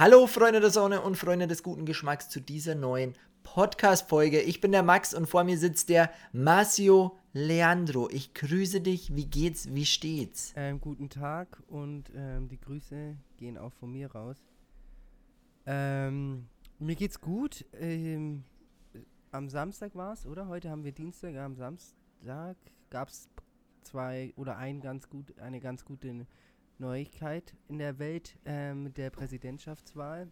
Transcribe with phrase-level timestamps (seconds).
[0.00, 3.12] Hallo Freunde der Sonne und Freunde des guten Geschmacks zu dieser neuen
[3.42, 4.40] Podcast-Folge.
[4.40, 8.08] Ich bin der Max und vor mir sitzt der Marcio Leandro.
[8.08, 9.14] Ich grüße dich.
[9.14, 9.68] Wie geht's?
[9.74, 10.54] Wie steht's?
[10.56, 14.38] Ähm, guten Tag und ähm, die Grüße gehen auch von mir raus.
[15.66, 16.46] Ähm,
[16.78, 17.66] mir geht's gut.
[17.74, 18.44] Ähm,
[19.32, 20.48] am Samstag war es, oder?
[20.48, 21.36] Heute haben wir Dienstag.
[21.36, 22.56] Am Samstag
[22.88, 23.28] gab es
[23.82, 26.26] zwei oder ein ganz gut, eine ganz gute
[26.80, 30.28] Neuigkeit in der Welt ähm, der Präsidentschaftswahl,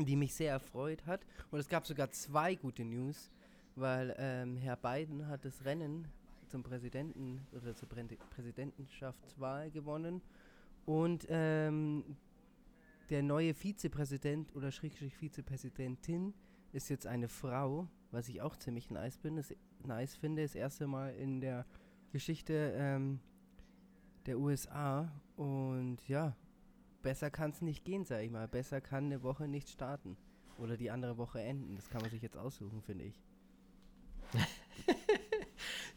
[0.00, 1.24] die mich sehr erfreut hat.
[1.50, 3.30] Und es gab sogar zwei gute News,
[3.76, 6.08] weil ähm, Herr Biden hat das Rennen
[6.48, 10.22] zum Präsidenten oder zur Prä Präsidentschaftswahl gewonnen
[10.86, 12.16] und ähm,
[13.10, 16.34] der neue Vizepräsident oder Schrägstrich Vizepräsidentin
[16.72, 19.54] ist jetzt eine Frau, was ich auch ziemlich nice bin, das
[19.84, 21.66] nice finde, das erste Mal in der
[22.12, 23.20] Geschichte ähm,
[24.26, 25.10] der USA.
[25.36, 26.36] Und ja,
[27.02, 28.48] besser kann es nicht gehen, sag ich mal.
[28.48, 30.16] Besser kann eine Woche nicht starten.
[30.58, 31.76] Oder die andere Woche enden.
[31.76, 33.20] Das kann man sich jetzt aussuchen, finde ich.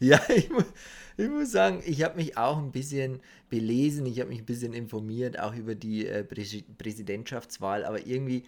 [0.00, 0.62] ja, ich, mu
[1.16, 4.72] ich, muss sagen, ich habe mich auch ein bisschen belesen, ich habe mich ein bisschen
[4.72, 6.44] informiert, auch über die äh, Prä
[6.76, 8.44] Präsidentschaftswahl, aber irgendwie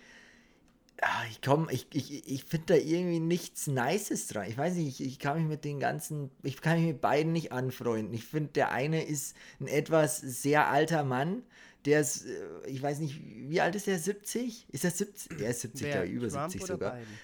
[1.02, 4.46] Ah, ich komme, ich, ich, ich finde da irgendwie nichts Nices dran.
[4.48, 7.32] Ich weiß nicht, ich, ich kann mich mit den ganzen, ich kann mich mit beiden
[7.32, 8.12] nicht anfreunden.
[8.12, 11.42] Ich finde, der eine ist ein etwas sehr alter Mann,
[11.86, 13.98] der ist, äh, ich weiß nicht, wie alt ist der?
[13.98, 14.66] 70?
[14.70, 15.40] Ist er 70?
[15.40, 16.92] Er ist 70, Wer, über Trump 70 sogar.
[16.92, 17.18] Biden?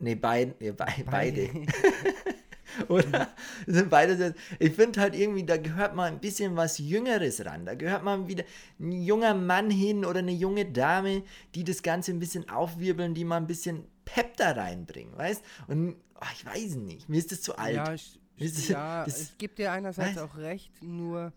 [0.00, 1.04] Nee, beid, nee, be beide.
[1.04, 1.50] beide.
[2.88, 3.28] Oder?
[3.66, 4.34] sind beide.
[4.58, 7.66] Ich finde halt irgendwie, da gehört mal ein bisschen was Jüngeres ran.
[7.66, 8.44] Da gehört mal wieder
[8.78, 11.22] ein junger Mann hin oder eine junge Dame,
[11.54, 15.44] die das Ganze ein bisschen aufwirbeln, die mal ein bisschen Pep da reinbringen, weißt?
[15.66, 17.76] Und oh, ich weiß nicht, mir ist das zu alt.
[17.76, 20.22] Ja, ich, das, ja das, es gibt dir einerseits was?
[20.22, 21.32] auch recht, nur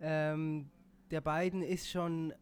[0.00, 0.70] ähm,
[1.10, 2.32] der Biden ist schon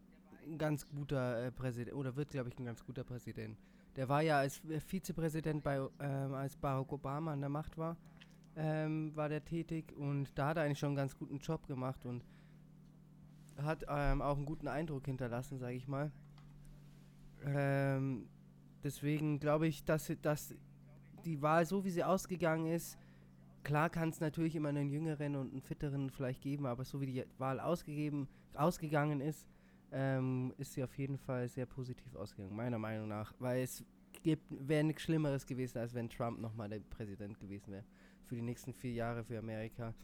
[0.46, 3.58] ein ganz guter äh, Präsident, oder wird, glaube ich, ein ganz guter Präsident.
[3.96, 7.96] Der war ja als Vizepräsident bei, ähm, als Barack Obama an der Macht war
[8.56, 12.04] ähm, war der tätig und da hat er eigentlich schon einen ganz guten Job gemacht
[12.04, 12.24] und
[13.56, 16.10] hat ähm, auch einen guten Eindruck hinterlassen, sage ich mal.
[17.44, 18.28] Ähm,
[18.82, 20.54] deswegen glaube ich, dass, dass
[21.24, 22.98] die Wahl so wie sie ausgegangen ist,
[23.62, 27.06] klar kann es natürlich immer einen jüngeren und einen fitteren vielleicht geben, aber so wie
[27.06, 29.46] die Wahl ausgegeben, ausgegangen ist,
[29.92, 33.32] ähm, ist sie auf jeden Fall sehr positiv ausgegangen, meiner Meinung nach.
[33.38, 33.84] Weil es
[34.50, 37.84] wäre nichts Schlimmeres gewesen, als wenn Trump nochmal der Präsident gewesen wäre
[38.24, 39.94] für die nächsten vier Jahre für Amerika.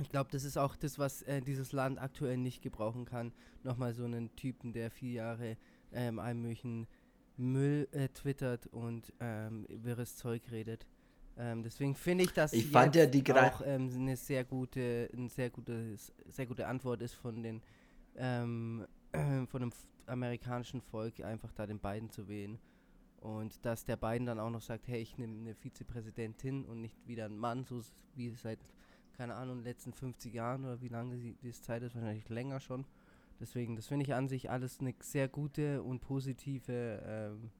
[0.00, 3.32] Ich glaube, das ist auch das, was äh, dieses Land aktuell nicht gebrauchen kann.
[3.62, 5.56] Nochmal so einen Typen, der vier Jahre
[5.92, 6.86] ähm, allem möglichen
[7.36, 10.86] Müll äh, twittert und ähm, wirres Zeug redet.
[11.36, 15.28] Ähm, deswegen finde ich, dass ich fand ja die auch ähm, eine sehr gute, eine
[15.28, 17.62] sehr gute, sehr gute Antwort ist von den
[18.16, 18.86] ähm,
[19.48, 19.72] von dem
[20.06, 22.58] amerikanischen Volk, einfach da den beiden zu wählen.
[23.22, 27.06] Und dass der Biden dann auch noch sagt, hey, ich nehme eine Vizepräsidentin und nicht
[27.06, 27.80] wieder einen Mann, so
[28.16, 28.58] wie seit,
[29.16, 32.84] keine Ahnung, letzten 50 Jahren oder wie lange die, die Zeit ist, wahrscheinlich länger schon.
[33.38, 37.50] Deswegen, das finde ich an sich alles eine sehr gute und positive ähm,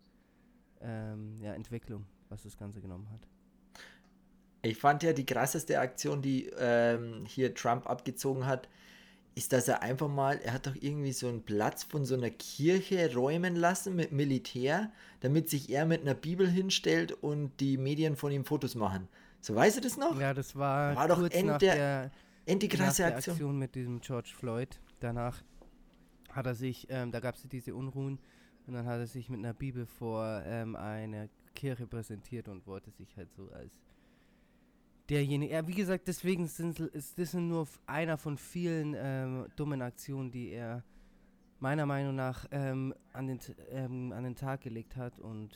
[0.80, 3.28] ähm, ja, Entwicklung, was das Ganze genommen hat.
[4.62, 8.68] Ich fand ja die krasseste Aktion, die ähm, hier Trump abgezogen hat,
[9.34, 12.30] ist, dass er einfach mal, er hat doch irgendwie so einen Platz von so einer
[12.30, 18.16] Kirche räumen lassen mit Militär, damit sich er mit einer Bibel hinstellt und die Medien
[18.16, 19.08] von ihm Fotos machen.
[19.40, 20.20] So weißt du das noch?
[20.20, 22.10] Ja, das war, war doch end nach der,
[22.46, 23.34] end die krasse nach Aktion.
[23.34, 24.80] Aktion mit diesem George Floyd.
[25.00, 25.42] Danach
[26.30, 28.18] hat er sich, ähm, da gab es diese Unruhen
[28.66, 32.90] und dann hat er sich mit einer Bibel vor ähm, eine Kirche präsentiert und wollte
[32.90, 33.72] sich halt so als
[35.08, 35.54] derjenige.
[35.54, 40.50] Ja, wie gesagt, deswegen sind, ist das nur einer von vielen ähm, dummen Aktionen, die
[40.50, 40.84] er
[41.60, 43.38] meiner Meinung nach ähm, an, den,
[43.70, 45.50] ähm, an den Tag gelegt hat und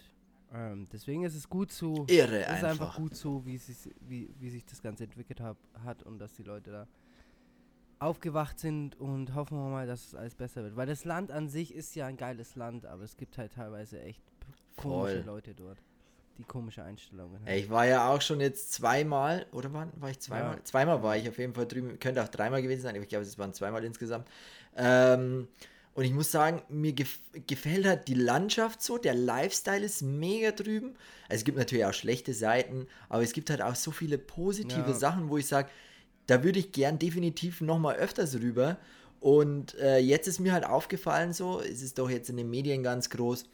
[0.55, 2.07] ähm, deswegen ist es gut so.
[2.09, 2.71] Irre ist einfach.
[2.71, 3.61] einfach gut so, wie,
[4.01, 6.87] wie, wie sich das Ganze entwickelt hab, hat und dass die Leute da
[7.99, 10.77] aufgewacht sind und hoffen wir mal, dass es alles besser wird.
[10.77, 14.01] Weil das Land an sich ist ja ein geiles Land, aber es gibt halt teilweise
[14.01, 14.23] echt
[14.77, 15.27] komische Voll.
[15.27, 15.83] Leute dort
[16.39, 17.31] die komische Einstellung.
[17.45, 17.59] Halt.
[17.59, 20.57] Ich war ja auch schon jetzt zweimal, oder war, war ich zweimal?
[20.57, 20.65] Ja.
[20.65, 23.25] Zweimal war ich auf jeden Fall drüben, könnte auch dreimal gewesen sein, aber ich glaube,
[23.25, 24.29] es waren zweimal insgesamt.
[24.77, 25.49] Ähm,
[25.95, 30.51] und ich muss sagen, mir gef gefällt halt die Landschaft so, der Lifestyle ist mega
[30.51, 30.95] drüben.
[31.29, 34.91] Also es gibt natürlich auch schlechte Seiten, aber es gibt halt auch so viele positive
[34.91, 34.93] ja.
[34.93, 35.71] Sachen, wo ich sage,
[36.27, 38.77] da würde ich gern definitiv nochmal öfters rüber.
[39.21, 42.83] Und äh, jetzt ist mir halt aufgefallen so, es ist doch jetzt in den Medien
[42.83, 43.45] ganz groß,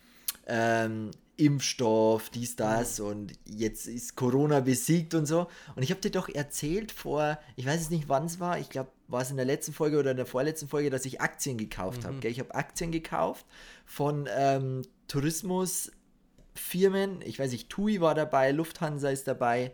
[0.47, 5.49] ähm, Impfstoff, dies, das und jetzt ist Corona besiegt und so.
[5.75, 8.69] Und ich habe dir doch erzählt vor, ich weiß jetzt nicht, wann es war, ich
[8.69, 11.59] glaube, war es in der letzten Folge oder in der vorletzten Folge, dass ich Aktien
[11.59, 12.07] gekauft mhm.
[12.07, 12.29] habe.
[12.29, 13.45] Ich habe Aktien gekauft
[13.87, 19.73] von ähm, Tourismusfirmen, ich weiß nicht, TUI war dabei, Lufthansa ist dabei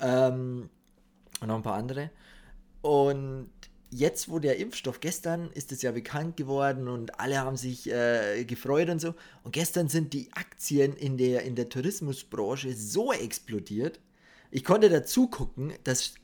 [0.00, 0.68] ähm,
[1.40, 2.10] und noch ein paar andere.
[2.82, 3.50] Und
[3.90, 8.44] jetzt, wo der Impfstoff, gestern ist es ja bekannt geworden und alle haben sich äh,
[8.44, 9.14] gefreut und so.
[9.44, 14.00] Und gestern sind die Aktien in der, in der Tourismusbranche so explodiert.
[14.50, 16.14] Ich konnte dazu gucken, dass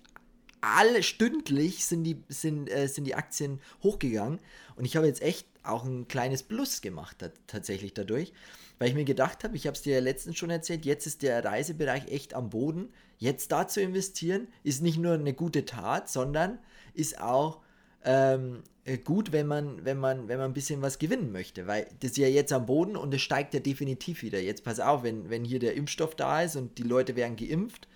[0.60, 4.40] alle stündlich sind die, sind, äh, sind die Aktien hochgegangen.
[4.76, 8.32] Und ich habe jetzt echt auch ein kleines Plus gemacht tatsächlich dadurch,
[8.78, 11.22] weil ich mir gedacht habe, ich habe es dir ja letztens schon erzählt, jetzt ist
[11.22, 12.90] der Reisebereich echt am Boden.
[13.18, 16.58] Jetzt da zu investieren, ist nicht nur eine gute Tat, sondern
[16.94, 17.60] ist auch
[18.04, 18.62] ähm,
[19.04, 22.16] gut, wenn man, wenn, man, wenn man ein bisschen was gewinnen möchte, weil das ist
[22.18, 24.40] ja jetzt am Boden und es steigt ja definitiv wieder.
[24.40, 27.88] Jetzt pass auf, wenn, wenn hier der Impfstoff da ist und die Leute werden geimpft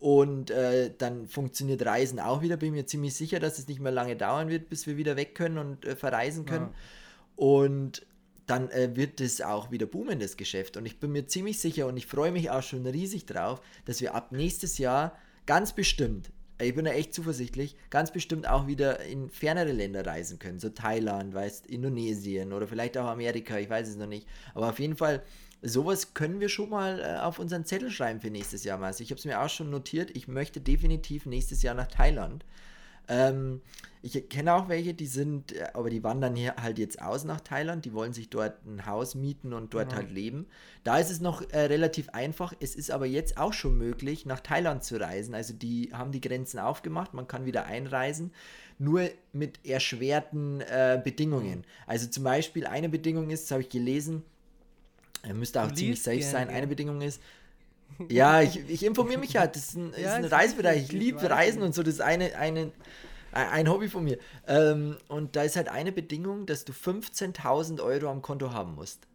[0.00, 3.92] und äh, dann funktioniert Reisen auch wieder, bin mir ziemlich sicher, dass es nicht mehr
[3.92, 6.70] lange dauern wird, bis wir wieder weg können und äh, verreisen können.
[6.70, 6.74] Ja.
[7.36, 8.06] Und
[8.46, 10.76] dann äh, wird es auch wieder boomen, das Geschäft.
[10.76, 14.02] Und ich bin mir ziemlich sicher und ich freue mich auch schon riesig drauf, dass
[14.02, 15.16] wir ab nächstes Jahr
[15.46, 16.30] ganz bestimmt
[16.60, 20.68] ich bin da echt zuversichtlich, ganz bestimmt auch wieder in fernere Länder reisen können, so
[20.68, 24.26] Thailand, weißt, Indonesien oder vielleicht auch Amerika, ich weiß es noch nicht.
[24.54, 25.22] Aber auf jeden Fall,
[25.62, 28.80] sowas können wir schon mal äh, auf unseren Zettel schreiben für nächstes Jahr.
[28.82, 32.44] Also ich habe es mir auch schon notiert, ich möchte definitiv nächstes Jahr nach Thailand.
[33.08, 33.60] Ähm,
[34.02, 37.40] ich kenne auch welche, die sind, äh, aber die wandern hier halt jetzt aus nach
[37.40, 39.96] Thailand, die wollen sich dort ein Haus mieten und dort mhm.
[39.96, 40.46] halt leben.
[40.82, 42.52] Da ist es noch äh, relativ einfach.
[42.60, 45.34] Es ist aber jetzt auch schon möglich, nach Thailand zu reisen.
[45.34, 48.32] Also die haben die Grenzen aufgemacht, man kann wieder einreisen,
[48.78, 51.60] nur mit erschwerten äh, Bedingungen.
[51.60, 51.64] Mhm.
[51.86, 54.22] Also zum Beispiel eine Bedingung ist, das habe ich gelesen,
[55.22, 56.48] er müsste auch ziemlich safe sein.
[56.48, 57.22] Eine Bedingung ist,
[58.08, 59.56] ja, ich, ich informiere mich halt.
[59.56, 60.84] Das ist ein, ja, ist ein Reisebereich.
[60.84, 61.82] Ich liebe Reisen und so.
[61.82, 62.72] Das ist eine, eine,
[63.32, 64.18] ein Hobby von mir.
[64.46, 69.06] Ähm, und da ist halt eine Bedingung, dass du 15.000 Euro am Konto haben musst.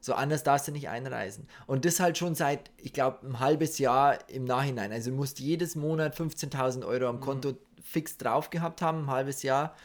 [0.00, 1.46] So anders darfst du nicht einreisen.
[1.66, 4.90] Und das halt schon seit, ich glaube, ein halbes Jahr im Nachhinein.
[4.90, 7.20] Also du musst jedes Monat 15.000 Euro am mhm.
[7.20, 7.58] Konto mhm.
[7.82, 9.76] fix drauf gehabt haben, ein halbes Jahr.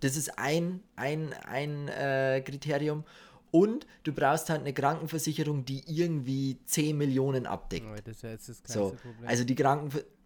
[0.00, 3.04] Das ist ein, ein, ein äh, Kriterium.
[3.50, 7.86] Und du brauchst halt eine Krankenversicherung, die irgendwie 10 Millionen abdeckt.
[7.90, 9.28] Oh, das ist ja jetzt das so, Problem.
[9.28, 10.16] Also die Krankenversicherung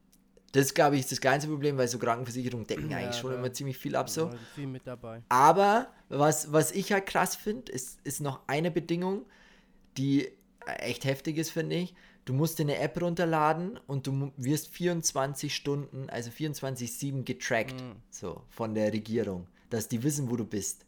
[0.53, 3.53] das, glaube ich, ist das kleinste Problem, weil so Krankenversicherungen decken ja, eigentlich schon immer
[3.53, 4.11] ziemlich viel ab.
[4.11, 4.31] So.
[4.55, 5.23] Viel mit dabei.
[5.29, 9.27] Aber was, was ich halt krass finde, ist, ist noch eine Bedingung,
[9.97, 10.29] die
[10.67, 11.95] echt heftig ist, finde ich.
[12.25, 17.97] Du musst dir eine App runterladen und du wirst 24 Stunden, also 24-7 getrackt, mhm.
[18.11, 20.85] so von der Regierung, dass die wissen, wo du bist.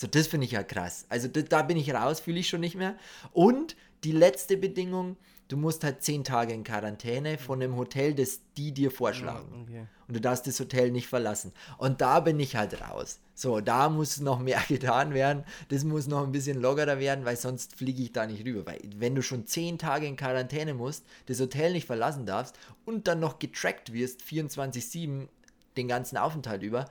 [0.00, 1.04] So, das finde ich ja krass.
[1.10, 2.96] Also da, da bin ich raus, fühle ich schon nicht mehr.
[3.34, 5.18] Und die letzte Bedingung,
[5.48, 9.66] du musst halt zehn Tage in Quarantäne von einem Hotel, das die dir vorschlagen.
[9.68, 9.84] Okay.
[10.08, 11.52] Und du darfst das Hotel nicht verlassen.
[11.76, 13.20] Und da bin ich halt raus.
[13.34, 15.44] So, da muss noch mehr getan werden.
[15.68, 18.64] Das muss noch ein bisschen lockerer werden, weil sonst fliege ich da nicht rüber.
[18.64, 23.06] Weil wenn du schon zehn Tage in Quarantäne musst, das Hotel nicht verlassen darfst und
[23.06, 25.28] dann noch getrackt wirst, 24-7
[25.76, 26.86] den ganzen Aufenthalt über.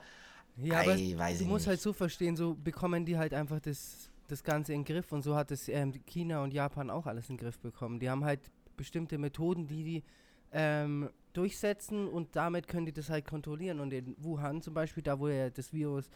[0.56, 1.68] Ja, aber Ei, du musst nicht.
[1.68, 5.22] halt so verstehen, so bekommen die halt einfach das das Ganze in den Griff und
[5.22, 7.98] so hat es ähm, China und Japan auch alles in den Griff bekommen.
[7.98, 8.40] Die haben halt
[8.76, 10.04] bestimmte Methoden, die die
[10.52, 13.80] ähm, durchsetzen und damit können die das halt kontrollieren.
[13.80, 16.08] Und in Wuhan zum Beispiel, da wo ja das Virus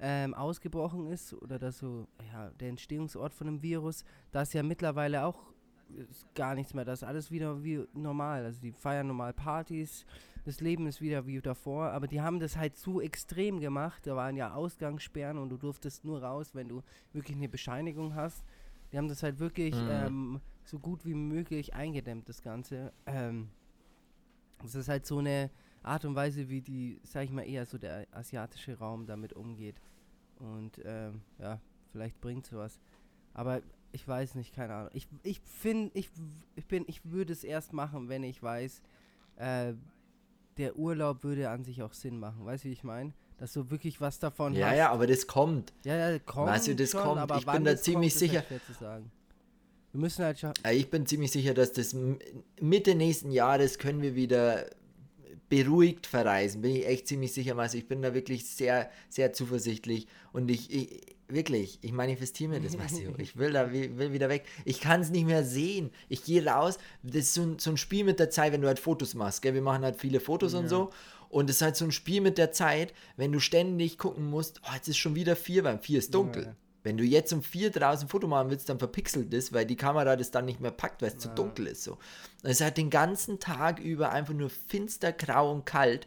[0.00, 4.62] ähm, ausgebrochen ist oder das so, ja, der Entstehungsort von dem Virus, da ist ja
[4.62, 5.38] mittlerweile auch
[6.34, 6.84] gar nichts mehr.
[6.84, 8.44] Das ist alles wieder wie normal.
[8.44, 10.04] Also die feiern normal Partys,
[10.44, 14.06] das Leben ist wieder wie davor, aber die haben das halt zu extrem gemacht.
[14.06, 16.82] Da waren ja Ausgangssperren und du durftest nur raus, wenn du
[17.12, 18.44] wirklich eine Bescheinigung hast.
[18.92, 19.88] Die haben das halt wirklich mhm.
[19.90, 22.92] ähm, so gut wie möglich eingedämmt, das Ganze.
[23.06, 23.48] Ähm,
[24.62, 25.50] das ist halt so eine
[25.82, 29.80] Art und Weise, wie die, sag ich mal, eher so der asiatische Raum damit umgeht.
[30.38, 31.60] Und ähm, ja,
[31.92, 32.80] vielleicht bringt sowas.
[33.32, 34.90] Aber ich weiß nicht, keine Ahnung.
[34.94, 36.10] Ich, ich finde, ich,
[36.56, 38.82] ich bin, ich würde es erst machen, wenn ich weiß,
[39.36, 39.74] äh,
[40.60, 42.44] der Urlaub würde an sich auch Sinn machen.
[42.44, 43.12] Weißt du, wie ich meine?
[43.38, 44.72] Dass du wirklich was davon ja, hast.
[44.72, 45.72] Ja, ja, aber das kommt.
[45.84, 46.48] Ja, ja, kommt.
[46.48, 47.32] Weißt du, das schon, kommt.
[47.36, 48.44] ich bin da ziemlich kommt, sicher.
[49.92, 50.52] Wir müssen halt schon.
[50.70, 51.96] Ich bin ziemlich sicher, dass das
[52.60, 54.66] Mitte nächsten Jahres können wir wieder
[55.48, 56.62] beruhigt verreisen.
[56.62, 60.72] Bin ich echt ziemlich sicher, also ich bin da wirklich sehr, sehr zuversichtlich und ich,
[60.72, 63.14] ich Wirklich, ich manifestiere mir das, Massimo.
[63.18, 64.44] Ich will da will wieder weg.
[64.64, 65.90] Ich kann es nicht mehr sehen.
[66.08, 66.78] Ich gehe raus.
[67.02, 69.42] Das ist so ein, so ein, Spiel mit der Zeit, wenn du halt Fotos machst.
[69.42, 69.54] Gell?
[69.54, 70.58] Wir machen halt viele Fotos ja.
[70.58, 70.90] und so.
[71.28, 74.60] Und es ist halt so ein Spiel mit der Zeit, wenn du ständig gucken musst,
[74.64, 76.44] oh, jetzt ist schon wieder vier, weil vier ist dunkel.
[76.44, 76.56] Ja.
[76.82, 79.76] Wenn du jetzt um vier draußen ein Foto machen willst, dann verpixelt das, weil die
[79.76, 81.84] Kamera das dann nicht mehr packt, weil es zu dunkel ist.
[81.84, 81.92] So.
[81.92, 86.06] Und es hat den ganzen Tag über einfach nur finster, grau und kalt.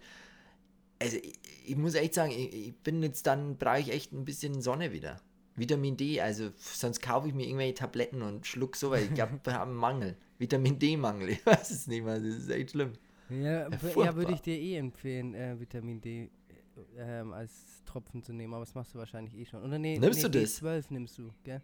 [0.99, 4.25] Also ich, ich muss echt sagen, ich, ich bin jetzt dann, brauche ich echt ein
[4.25, 5.19] bisschen Sonne wieder.
[5.55, 9.39] Vitamin D, also sonst kaufe ich mir irgendwelche Tabletten und schluck so, weil ich haben
[9.45, 10.17] einen Mangel.
[10.39, 12.93] Vitamin D-Mangel, ich weiß es nicht mehr, das ist echt schlimm.
[13.29, 18.33] Ja, ja würde ich dir eh empfehlen, äh, Vitamin D äh, ähm, als Tropfen zu
[18.33, 19.63] nehmen, aber das machst du wahrscheinlich eh schon.
[19.63, 20.61] Oder nee, Nimmst nee, du das?
[20.61, 21.61] B12 nimmst du, gell?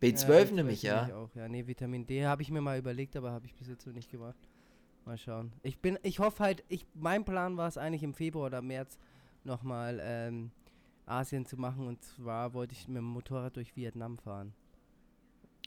[0.00, 1.06] B12 Ja, nehme ich, ja.
[1.06, 1.48] Ich auch, ja.
[1.48, 4.10] Nee, Vitamin D habe ich mir mal überlegt, aber habe ich bis jetzt noch nicht
[4.10, 4.48] gemacht.
[5.04, 5.52] Mal schauen.
[5.62, 8.98] Ich bin, ich hoffe halt, ich, mein Plan war es eigentlich im Februar oder März
[9.44, 10.50] nochmal ähm,
[11.06, 14.52] Asien zu machen und zwar wollte ich mit dem Motorrad durch Vietnam fahren.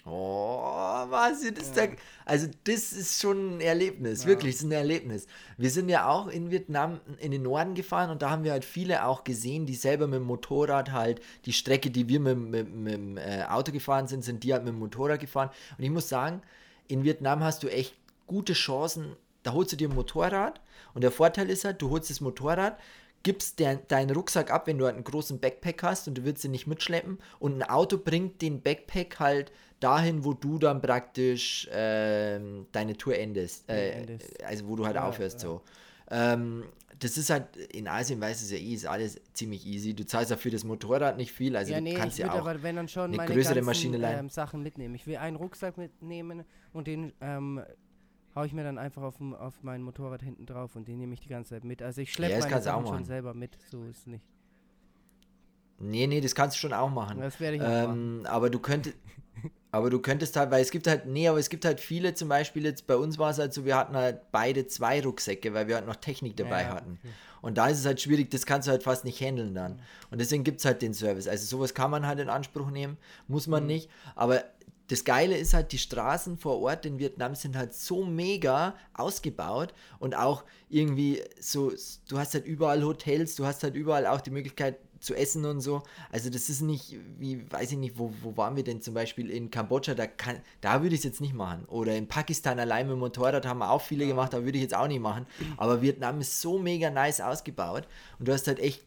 [0.08, 1.88] Oh, was ist Ja.
[1.88, 1.94] da?
[2.26, 4.28] Also, das ist schon ein Erlebnis, Ja.
[4.30, 5.26] wirklich, das ist ein Erlebnis.
[5.58, 8.66] Wir sind ja auch in Vietnam in den Norden gefahren und da haben wir halt
[8.66, 12.74] viele auch gesehen, die selber mit dem Motorrad halt die Strecke, die wir mit, mit,
[12.74, 15.50] mit dem äh, Auto gefahren sind, sind die halt mit dem Motorrad gefahren.
[15.78, 16.42] Und ich muss sagen,
[16.88, 17.96] in Vietnam hast du echt
[18.28, 19.16] gute Chancen.
[19.46, 20.60] Da holst du dir ein Motorrad
[20.94, 22.80] und der Vorteil ist halt, du holst das Motorrad,
[23.22, 26.44] gibst der, deinen Rucksack ab, wenn du halt einen großen Backpack hast und du willst
[26.46, 31.68] ihn nicht mitschleppen und ein Auto bringt den Backpack halt dahin, wo du dann praktisch
[31.72, 33.70] ähm, deine Tour endest.
[33.70, 34.44] Äh, Endest.
[34.44, 35.50] also wo du halt Ja, aufhörst ja.
[35.50, 35.62] so.
[36.10, 36.64] Ähm,
[37.00, 39.94] das ist halt, in Asien weißt du es ja eh, ist alles ziemlich easy.
[39.94, 42.32] Du zahlst ja für das Motorrad nicht viel, also ja, du nee, kannst ich ja
[42.32, 42.40] auch.
[42.40, 44.20] aber wenn dann schon eine meine größere ganzen Maschine leihen.
[44.20, 44.96] ähm, Sachen mitnehmen.
[44.96, 47.62] Ich will einen Rucksack mitnehmen und den ähm,
[48.36, 51.22] hau ich mir dann einfach auf, auf mein Motorrad hinten drauf und den nehme ich
[51.22, 51.82] die ganze Zeit mit.
[51.82, 53.06] Also ich schleppe Ja, das meine Sachen schon machen.
[53.06, 54.26] selber mit, so ist nicht.
[55.80, 57.20] Nee, nee, das kannst du schon auch machen.
[57.20, 58.22] Das werde ich auch machen.
[58.22, 58.96] Ähm, aber du könntest,
[59.72, 62.30] aber du könntest halt, weil es gibt halt, nee, aber es gibt halt viele, zum
[62.30, 65.68] Beispiel jetzt bei uns war es halt so, wir hatten halt beide zwei Rucksäcke, weil
[65.68, 67.00] wir halt noch Technik dabei Ja, hatten.
[67.00, 67.14] okay.
[67.42, 69.82] Und da ist es halt schwierig, das kannst du halt fast nicht handeln dann.
[70.12, 71.28] Und deswegen gibt es halt den Service.
[71.28, 73.68] Also sowas kann man halt in Anspruch nehmen, muss man Mhm.
[73.68, 73.90] nicht.
[74.16, 74.44] Aber
[74.88, 79.74] das Geile ist halt, die Straßen vor Ort in Vietnam sind halt so mega ausgebaut
[80.00, 81.72] und auch irgendwie so,
[82.08, 85.62] du hast halt überall Hotels, du hast halt überall auch die Möglichkeit zu essen und
[85.62, 85.84] so.
[86.12, 89.30] Also das ist nicht, wie, weiß ich nicht, wo, wo waren wir denn zum Beispiel
[89.30, 91.66] in Kambodscha, da, kann, da würde ich es jetzt nicht machen.
[91.66, 94.64] Oder in Pakistan allein mit dem Motorrad haben wir auch viele gemacht, da würde ich
[94.64, 95.26] jetzt auch nicht machen.
[95.58, 97.88] Aber Vietnam ist so mega nice ausgebaut
[98.20, 98.84] und du hast halt echt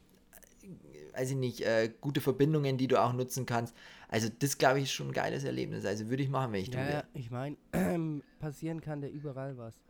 [1.18, 3.74] weiß ich nicht, äh, gute Verbindungen, die du auch nutzen kannst.
[4.08, 5.84] Also das, glaube ich, ist schon ein geiles Erlebnis.
[5.84, 7.08] Also würde ich machen, wenn ich du Ja, ja, wäre.
[7.14, 7.56] ich meine,
[8.38, 9.80] passieren kann da überall was.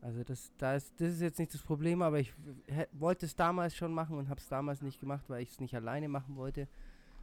[0.00, 2.32] Also das, da ist, das ist jetzt nicht das Problem, aber ich
[2.92, 5.74] wollte es damals schon machen und habe es damals nicht gemacht, weil ich es nicht
[5.74, 6.68] alleine machen wollte.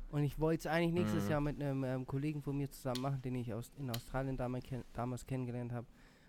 [0.10, 1.32] Und ich wollte es eigentlich nächstes Mhm.
[1.32, 4.66] Jahr mit einem ähm, Kollegen von mir zusammen machen, den ich aus, in Australien damals,
[4.66, 5.88] ken damals kennengelernt habe.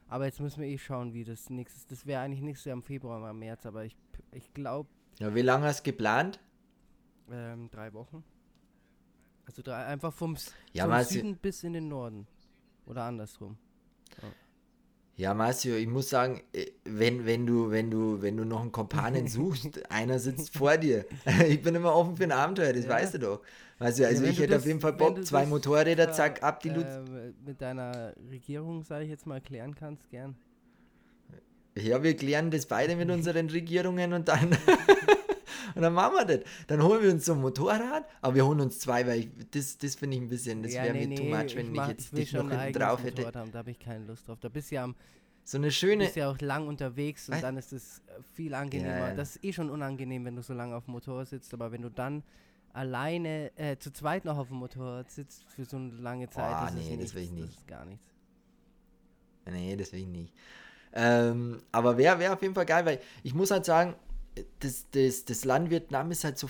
[0.08, 2.82] Aber jetzt müssen wir eh schauen, wie das nächstes, das wäre eigentlich nächstes Jahr im
[2.82, 3.96] Februar, oder im März, aber ich,
[4.32, 6.40] ich glaube Ja, wie lange hast du geplant?
[7.30, 8.22] ähm, drei Wochen.
[9.46, 10.36] Also drei, einfach vom,
[10.72, 12.26] Ja, vom Süden bis in den Norden.
[12.86, 13.56] Oder andersrum.
[15.16, 18.72] Ja, Marcio, ich muss sagen, äh, wenn, wenn, du, wenn, du, wenn du noch einen
[18.72, 21.04] Kompanen suchst, einer sitzt vor dir.
[21.48, 22.90] Ich bin immer offen für ein Abenteuer, das Ja.
[22.90, 23.40] weißt du doch.
[23.78, 26.42] Du, also wenn ich hätte auf das- jeden Fall Bock, zwei das, Motorräder, äh, zack,
[26.42, 26.86] ab die Lutz.
[26.88, 30.34] ähm, mit deiner Regierung, sage ich jetzt mal, klären kannst, gern.
[31.76, 34.56] Ja, wir klären das beide mit unseren Regierungen und dann,
[35.74, 36.40] und dann machen wir das.
[36.66, 39.78] Dann holen wir uns so ein Motorrad, aber wir holen uns zwei, weil ich, das,
[39.78, 42.20] das finde ich ein bisschen, das wäre mir too much, wenn ich, mach- jetzt will
[42.20, 43.22] dich noch hinten drauf hätte.
[43.22, 44.38] Motorrad Haben, da habe ich keine Lust drauf.
[44.40, 44.94] Da bist du ja, am,
[45.44, 48.54] So eine schöne, bist ja auch lang unterwegs und Wei- dann ist es äh, viel
[48.54, 48.88] angenehmer.
[48.98, 49.14] Ja, ja.
[49.14, 51.82] Das ist eh schon unangenehm, wenn du so lange auf dem Motorrad sitzt, aber wenn
[51.82, 52.22] du dann
[52.72, 56.62] alleine, äh, zu zweit noch auf dem Motorrad sitzt für so eine lange Zeit, Boah,
[56.66, 57.48] das ist nee, das nichts, will ich nicht.
[57.48, 58.04] Das ist gar nichts.
[59.50, 60.32] Nee, deswegen nicht.
[60.92, 63.94] Ähm, aber wäre wär auf jeden Fall geil, weil ich muss halt sagen,
[64.60, 66.48] das, das, das Land Vietnam ist halt so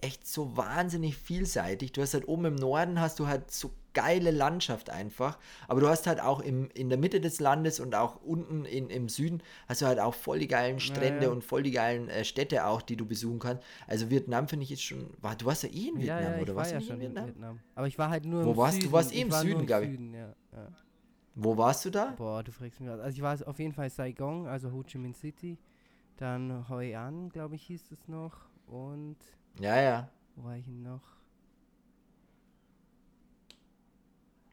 [0.00, 1.92] echt so wahnsinnig vielseitig.
[1.92, 5.38] Du hast halt oben im Norden hast du halt so geile Landschaft einfach,
[5.68, 8.90] aber du hast halt auch im, in der Mitte des Landes und auch unten in,
[8.90, 11.30] im Süden hast du halt auch voll die geilen Strände ja.
[11.30, 13.62] und voll die geilen äh, Städte auch, die du besuchen kannst.
[13.86, 16.36] Also Vietnam finde ich jetzt schon, war, du warst ja eh in Vietnam, ja, ja,
[16.36, 16.72] ich oder war was?
[16.72, 17.26] ja nicht schon in in Vietnam?
[17.26, 17.60] Vietnam.
[17.76, 18.80] Aber ich war halt nur Wo im warst du?
[18.80, 18.90] Süden.
[18.90, 19.90] Du warst eh im war Süden, glaub ich.
[19.90, 20.68] Süden, ja, ja.
[21.36, 22.14] Wo warst du da?
[22.16, 23.00] Boah, du fragst mich was.
[23.00, 25.56] Also ich war auf jeden Fall Saigon, also Ho Chi Minh City.
[26.16, 28.48] Dann Hoi An, glaube ich, hieß es noch.
[28.66, 29.16] Und
[29.60, 30.08] Ja, ja.
[30.36, 31.02] wo war ich denn noch?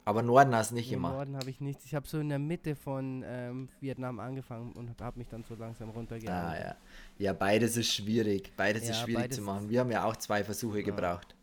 [0.03, 1.13] Aber Norden hast du nicht gemacht.
[1.13, 1.85] Norden habe ich nichts.
[1.85, 5.55] Ich habe so in der Mitte von ähm, Vietnam angefangen und habe mich dann so
[5.55, 6.65] langsam Ah, runtergearbeitet.
[6.65, 6.75] ja.
[7.19, 8.51] Ja, beides ist schwierig.
[8.57, 9.69] Beides ist Ja, schwierig beides zu machen.
[9.69, 11.35] Wir haben ja auch zwei Versuche gebraucht.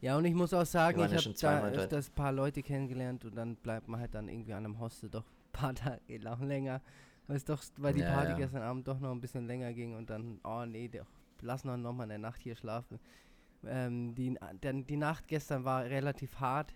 [0.00, 3.24] Ja, und ich muss auch sagen, ich ja habe da öfters ein paar Leute kennengelernt
[3.24, 6.42] und dann bleibt man halt dann irgendwie an einem Hostel doch ein paar Tage lang
[6.46, 6.80] länger.
[7.26, 8.34] Weil, es doch, weil die Ja, Party ja.
[8.34, 11.06] gestern Abend doch noch ein bisschen länger ging und dann, oh nee, doch,
[11.42, 13.00] lass noch, noch mal eine Nacht hier schlafen.
[13.64, 16.74] ähm, die, dann, die Nacht gestern war relativ hart.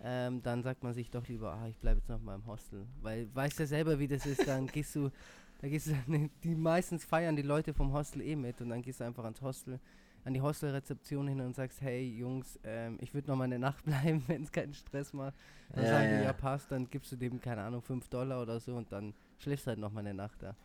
[0.00, 2.86] Ähm, dann sagt man sich doch lieber, ah, ich bleibe jetzt noch mal im Hostel.
[3.00, 5.10] Weil weißt ja selber, wie das ist, dann gehst du,
[5.58, 5.92] da gehst du,
[6.44, 9.42] die meistens feiern die Leute vom Hostel eh mit und dann gehst du einfach ans
[9.42, 9.80] Hostel,
[10.24, 13.84] an die Hostelrezeption hin und sagst, hey Jungs, ähm, ich würde noch mal eine Nacht
[13.86, 15.34] bleiben, wenn es keinen Stress macht.
[15.74, 18.60] Dann Ja, sagen die, ja passt, dann gibst du dem, keine Ahnung, 5 Dollar oder
[18.60, 20.56] so und dann schläfst halt noch mal eine Nacht da.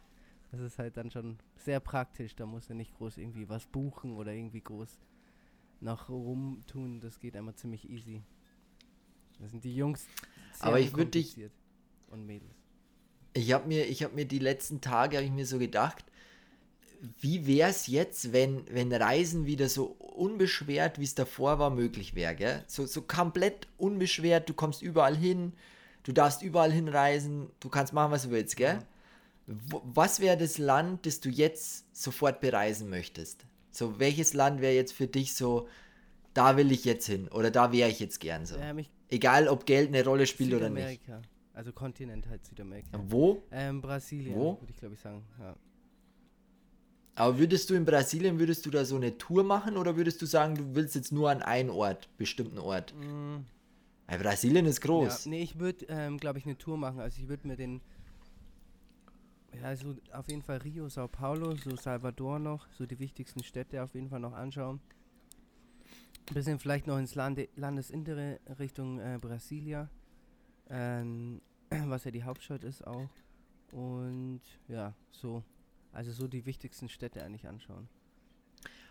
[0.51, 4.13] Das ist halt dann schon sehr praktisch, da musst du nicht groß irgendwie was buchen
[4.13, 5.00] oder irgendwie groß
[5.80, 8.22] noch rumtun, das geht einmal ziemlich easy.
[9.39, 10.08] Das sind die Jungs
[10.60, 11.38] Aber ich würd dich-
[12.10, 12.53] und Mädels.
[13.34, 16.06] Ich habe mir, ich hab mir die letzten Tage ich mir so gedacht,
[17.20, 22.15] wie wäre es jetzt, wenn, wenn Reisen wieder so unbeschwert, wie es davor war, möglich
[22.15, 22.63] wäre?
[22.68, 25.53] So, so komplett unbeschwert, du kommst überall hin,
[26.03, 28.79] du darfst überall hinreisen, du kannst machen, was du willst, gell?
[29.48, 33.45] Wo, was wäre das Land, das du jetzt sofort bereisen möchtest?
[33.72, 35.67] So, welches Land wäre jetzt für dich so,
[36.33, 38.55] da will ich jetzt hin oder da wäre ich jetzt gern so?
[38.57, 41.01] Ähm, Egal, ob Geld eine Rolle spielt oder nicht.
[41.01, 41.22] Südamerika.
[41.53, 43.00] Also Kontinent halt Südamerika.
[43.07, 43.43] Wo?
[43.51, 44.60] Ähm, Brasilien, Wo?
[44.60, 45.24] würde ich glaube ich sagen.
[45.39, 45.55] Ja.
[47.15, 50.25] Aber würdest du in Brasilien, würdest du da so eine Tour machen oder würdest du
[50.25, 52.95] sagen, du willst jetzt nur an einen Ort, bestimmten Ort?
[52.95, 53.45] Mm,
[54.13, 54.86] Weil Brasilien ist ja.
[54.86, 55.25] groß.
[55.25, 57.00] Nee, ich würde, ähm, glaube ich, eine Tour machen.
[57.00, 57.82] Also ich würde mir den,
[59.55, 63.82] ja, also auf jeden Fall Rio, Sao Paulo, so Salvador noch, so die wichtigsten Städte
[63.82, 64.82] auf jeden Fall noch anschauen.
[66.32, 69.89] Bisschen vielleicht noch ins Lande, Landesinnere Richtung äh, Brasilia,
[70.70, 71.41] ähm,
[71.72, 73.10] was ja die Hauptstadt ist auch.
[73.72, 75.43] Und ja, so.
[75.91, 77.88] Also so die wichtigsten Städte eigentlich anschauen.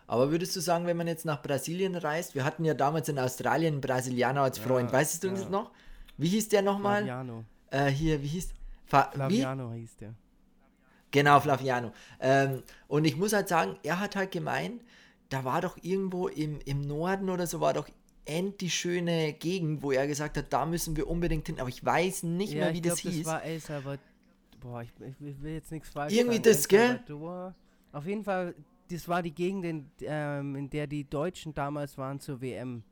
[0.07, 3.19] Aber würdest du sagen, wenn man jetzt nach Brasilien reist, wir hatten ja damals in
[3.19, 5.49] Australien einen Brasilianer als Ja, Freund, weißt du das ja.
[5.49, 5.71] noch?
[6.19, 7.05] Wie hieß der nochmal?
[7.05, 7.45] Flaviano.
[7.71, 8.51] Äh, hier, wie hieß?
[8.85, 9.17] Fa wie?
[9.17, 10.15] Flaviano hieß der.
[11.11, 11.93] Genau, Flaviano.
[12.21, 14.83] Ähm, und ich muss halt sagen, er hat halt gemeint,
[15.29, 17.89] da war doch irgendwo im, im Norden oder so, war doch
[18.25, 21.59] end die schöne Gegend, wo er gesagt hat, da müssen wir unbedingt hin.
[21.59, 23.25] Aber ich weiß nicht mehr, wie ich das glaub, hieß.
[23.25, 24.05] Das war El Salvador.
[24.61, 26.45] Boah, ich, ich, ich will jetzt nichts falsch Irgendwie sagen.
[26.45, 27.55] das, El gell?
[27.93, 28.55] Auf jeden Fall,
[28.91, 32.83] das war die Gegend, in, ähm, in der die Deutschen damals waren zur WM.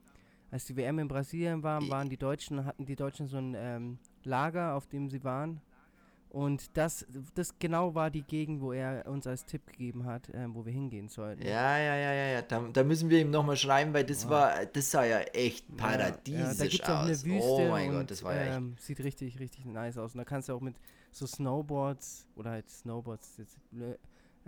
[0.51, 3.99] Als die WM in Brasilien war, waren die Deutschen, hatten die Deutschen so ein ähm,
[4.25, 5.61] Lager, auf dem sie waren.
[6.29, 10.55] Und das, das genau war die Gegend, wo er uns als Tipp gegeben hat, ähm,
[10.55, 11.43] wo wir hingehen sollten.
[11.43, 12.43] Ja, ja, ja, ja, ja.
[12.43, 14.31] Da, da müssen wir ihm nochmal schreiben, weil das Wow.
[14.31, 17.25] war, das sah ja echt Ja, paradiesisch ja, da gibt es auch eine aus.
[17.25, 18.57] Wüste oh mein und Gott, das war ja echt.
[18.59, 20.15] ähm, sieht richtig, richtig nice aus.
[20.15, 20.77] Und da kannst du auch mit
[21.11, 23.99] so Snowboards oder halt Snowboards, jetzt blö-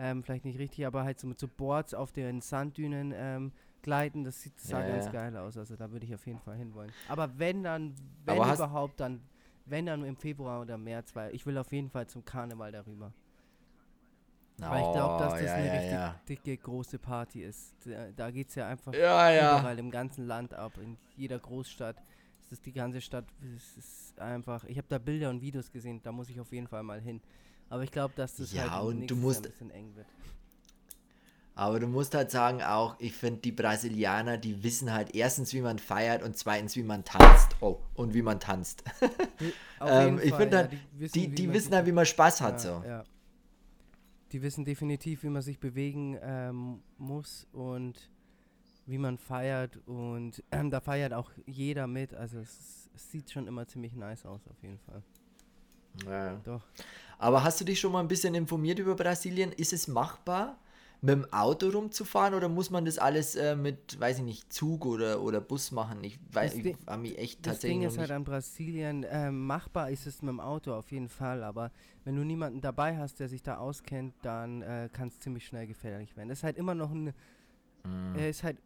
[0.03, 4.25] ähm, vielleicht nicht richtig, aber halt so mit so Boards auf den Sanddünen ähm, gleiten.
[4.25, 5.13] Das sieht sah Ja, ganz ja.
[5.13, 5.57] geil aus.
[5.57, 6.95] Also da würde ich auf jeden Fall hinwollen.
[7.07, 9.23] Aber wenn dann, wenn Aber überhaupt, dann,
[9.67, 13.15] wenn dann im Februar oder März, weil ich will auf jeden Fall zum Karneval darüber.
[14.69, 17.75] Weil ich glaube, dass Oh, das ja, eine richtig dicke, große Party ist.
[17.85, 18.97] Da, da geht es ja einfach
[19.41, 22.03] überall im ganzen Land ab, in jeder Großstadt.
[22.41, 26.01] Es ist die ganze Stadt, es ist einfach, ich habe da Bilder und Videos gesehen,
[26.03, 27.23] da muss ich auf jeden Fall mal hin.
[27.73, 30.07] Aber ich glaube, dass das Ja, halt und du musst- ein bisschen eng wird.
[31.55, 35.63] Aber du musst halt sagen auch, ich finde die Brasilianer, die wissen halt erstens, wie
[35.63, 37.57] man feiert und zweitens, wie man tanzt.
[37.63, 38.85] Oh, und wie man tanzt.
[39.85, 42.41] Ähm, ich finde ja, halt, wissen, Die, wie die man wissen halt, wie man Spaß
[42.43, 42.87] hat ja, so.
[42.87, 43.05] Ja.
[44.31, 48.09] Die wissen definitiv, wie man sich bewegen ähm, muss und
[48.87, 52.15] wie man feiert und ähm, da feiert auch jeder mit.
[52.15, 55.03] Also es, es sieht schon immer ziemlich nice aus auf jeden Fall.
[56.07, 56.41] Ja.
[56.45, 56.63] Doch.
[57.19, 59.53] Aber hast du dich schon mal ein bisschen informiert über Brasilien?
[59.53, 60.59] Ist es machbar,
[61.01, 64.87] mit dem Auto rumzufahren oder muss man das alles äh, mit, weiß ich nicht, Zug
[64.87, 66.03] oder, oder Bus machen?
[66.05, 68.25] Ich weiß, Das ich Ding- war mich echt Das tatsächlich Ding noch ist halt an
[68.25, 71.71] Brasilien, ähm, machbar ist es mit dem Auto auf jeden Fall, aber
[72.05, 75.67] wenn du niemanden dabei hast, der sich da auskennt, dann äh, kann es ziemlich schnell
[75.67, 76.29] gefährlich werden.
[76.29, 77.13] Das ist halt immer noch ein,
[77.85, 78.15] Hm.
[78.15, 78.59] er ist halt,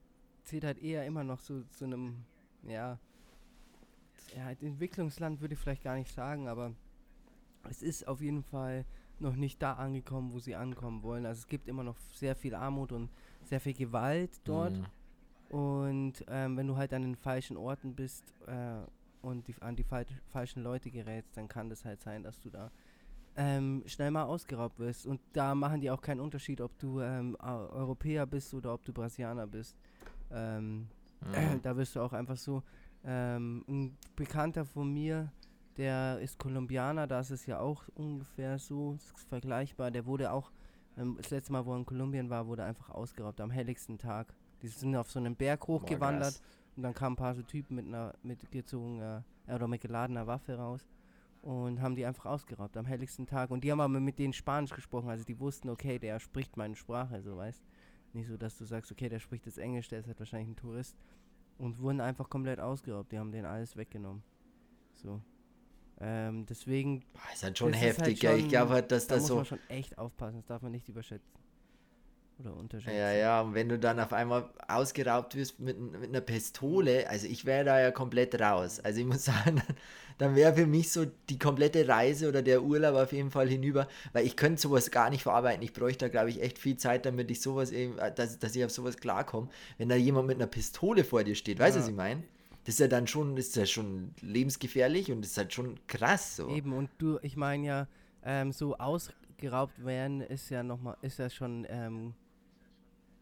[0.45, 2.25] zählt halt eher immer noch so zu einem,
[2.63, 2.99] ja,
[4.37, 6.73] ja, Entwicklungsland würde ich vielleicht gar nicht sagen, aber
[7.71, 8.85] es ist auf jeden Fall
[9.19, 11.25] noch nicht da angekommen, wo sie ankommen wollen.
[11.27, 13.11] Also es gibt immer noch sehr viel Armut und
[13.45, 14.77] sehr viel Gewalt dort.
[14.77, 14.87] Hm.
[15.49, 18.79] Und ähm, wenn du halt an den falschen Orten bist äh,
[19.23, 22.51] und die, an die fal falschen Leute gerätst, dann kann das halt sein, dass du
[22.51, 22.71] da
[23.37, 25.07] ähm, schnell mal ausgeraubt wirst.
[25.07, 28.85] Und da machen die auch keinen Unterschied, ob du ähm, Eu- Europäer bist oder ob
[28.85, 29.77] du Brasilianer bist.
[30.31, 30.89] Ähm,
[31.23, 31.61] Hm.
[31.63, 32.63] da wirst du auch einfach so.
[33.05, 35.31] Ähm, ein Bekannter von mir,
[35.77, 39.91] der ist Kolumbianer, da ist es ja auch ungefähr so das ist vergleichbar.
[39.91, 40.51] Der wurde auch,
[40.97, 44.35] ähm, das letzte Mal, wo er in Kolumbien war, wurde einfach ausgeraubt am helligsten Tag.
[44.63, 46.41] Die sind auf so einen Berg hochgewandert
[46.77, 50.57] und dann kamen ein paar so Typen mit einer mitgezogener äh, oder mit geladener Waffe
[50.57, 50.89] raus
[51.43, 53.51] und haben die einfach ausgeraubt am helligsten Tag.
[53.51, 56.75] Und die haben aber mit denen Spanisch gesprochen, also die wussten, okay, der spricht meine
[56.75, 57.63] Sprache, so weißt.
[58.15, 60.57] Nicht so, dass du sagst, okay, der spricht jetzt Englisch, der ist halt wahrscheinlich ein
[60.57, 60.97] Tourist.
[61.59, 63.13] Und wurden einfach komplett ausgeraubt.
[63.13, 64.23] Die haben denen alles weggenommen.
[64.95, 65.23] So.
[66.01, 67.01] Ähm, deswegen.
[67.15, 68.39] Boah, ist halt schon ist heftig, halt gell?
[68.39, 69.37] Ich glaube halt, dass Da das muss so.
[69.37, 70.37] man schon echt aufpassen.
[70.37, 71.31] Das darf man nicht überschätzen.
[72.39, 72.95] Oder unterschätzen.
[72.99, 77.27] Ja, ja, und wenn du dann auf einmal ausgeraubt wirst mit, mit einer Pistole, also
[77.27, 78.79] ich wäre da ja komplett raus.
[78.81, 79.63] Also ich muss sagen,
[80.19, 83.89] dann wäre für mich so die komplette Reise oder der Urlaub auf jeden Fall hinüber,
[84.13, 85.63] weil ich könnte sowas gar nicht verarbeiten.
[85.63, 88.55] Ich bräuchte da, glaube ich, echt viel Zeit, damit ich sowas eben, äh, dass, dass
[88.55, 89.49] ich auf sowas klarkomme.
[89.79, 91.85] Wenn da jemand mit einer Pistole vor dir steht, weißt du, Ja.
[91.85, 92.23] was ich meine?
[92.67, 96.49] Das ist ja dann schon, ist ja schon lebensgefährlich und ist halt schon krass so.
[96.49, 97.89] Eben, und du, ich meine ja,
[98.25, 102.13] ähm, so ausgeraubt werden ist ja nochmal, ist ja schon, ähm,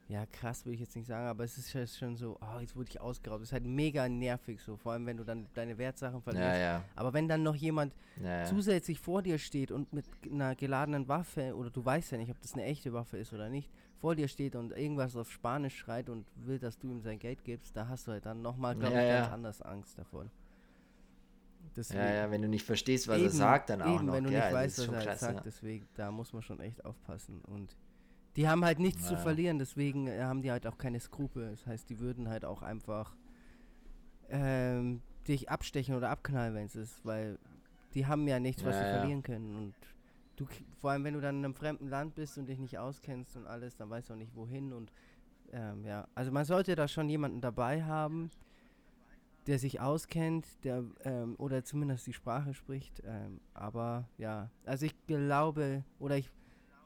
[0.08, 2.74] ja krass will ich jetzt nicht sagen, aber es ist ja schon so, oh, jetzt
[2.74, 3.42] wurde ich ausgeraubt.
[3.42, 6.46] Das ist halt mega nervig so, vor allem wenn du dann deine Wertsachen verlierst.
[6.46, 6.84] Ja, ja.
[6.96, 8.44] Aber wenn dann noch jemand ja.
[8.44, 12.40] zusätzlich vor dir steht und mit einer geladenen Waffe, oder du weißt ja nicht, ob
[12.40, 13.68] das eine echte Waffe ist oder nicht,
[14.04, 17.42] vor dir steht und irgendwas auf Spanisch schreit und will, dass du ihm sein Geld
[17.42, 19.20] gibst, da hast du halt dann nochmal, glaube Ja, ich, ja.
[19.22, 20.30] ganz anders Angst davon.
[21.74, 24.12] Deswegen, Ja, ja, wenn du nicht verstehst, was eben, er sagt, dann auch eben, noch.
[24.12, 24.40] wenn du gell?
[24.40, 25.42] nicht Also, weißt, was er krass, sagt, ja.
[25.46, 27.40] deswegen, da muss man schon echt aufpassen.
[27.46, 27.78] Und
[28.36, 29.20] die haben halt nichts zu Ja.
[29.20, 31.50] verlieren, deswegen äh, haben die halt auch keine Skrupel.
[31.52, 33.16] Das heißt, die würden halt auch einfach
[34.28, 37.38] ähm, dich abstechen oder abknallen, wenn es ist, weil
[37.94, 38.98] die haben ja nichts, was Ja, sie ja.
[38.98, 39.54] verlieren können.
[39.56, 39.74] Und
[40.36, 40.46] du,
[40.80, 43.46] vor allem, wenn du dann in einem fremden Land bist und dich nicht auskennst und
[43.46, 44.72] alles, dann weißt du auch nicht wohin.
[44.72, 44.92] Und
[45.52, 48.30] ähm, ja, also man sollte da schon jemanden dabei haben,
[49.46, 53.02] der sich auskennt, der ähm, oder zumindest die Sprache spricht.
[53.04, 56.30] Ähm, aber ja, also ich glaube oder ich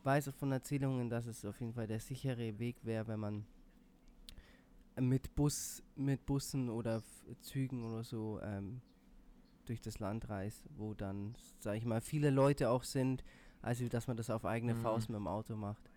[0.04, 3.46] weiß von Erzählungen, dass es auf jeden Fall der sichere Weg wäre, wenn man
[5.00, 7.02] mit Bus, mit Bussen oder
[7.40, 8.80] Zügen oder so ähm,
[9.66, 13.22] durch das Land reist, wo dann, sag ich mal, viele Leute auch sind,
[13.62, 14.78] also dass man das auf eigene Mhm.
[14.82, 15.90] Faust mit dem Auto macht.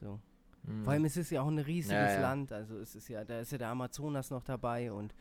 [0.00, 0.20] So.
[0.64, 0.84] Mhm.
[0.84, 2.20] Vor allem es ist ja auch ein riesiges Ja, ja.
[2.20, 5.14] Land, also es ist ja, da ist ja der Amazonas noch dabei und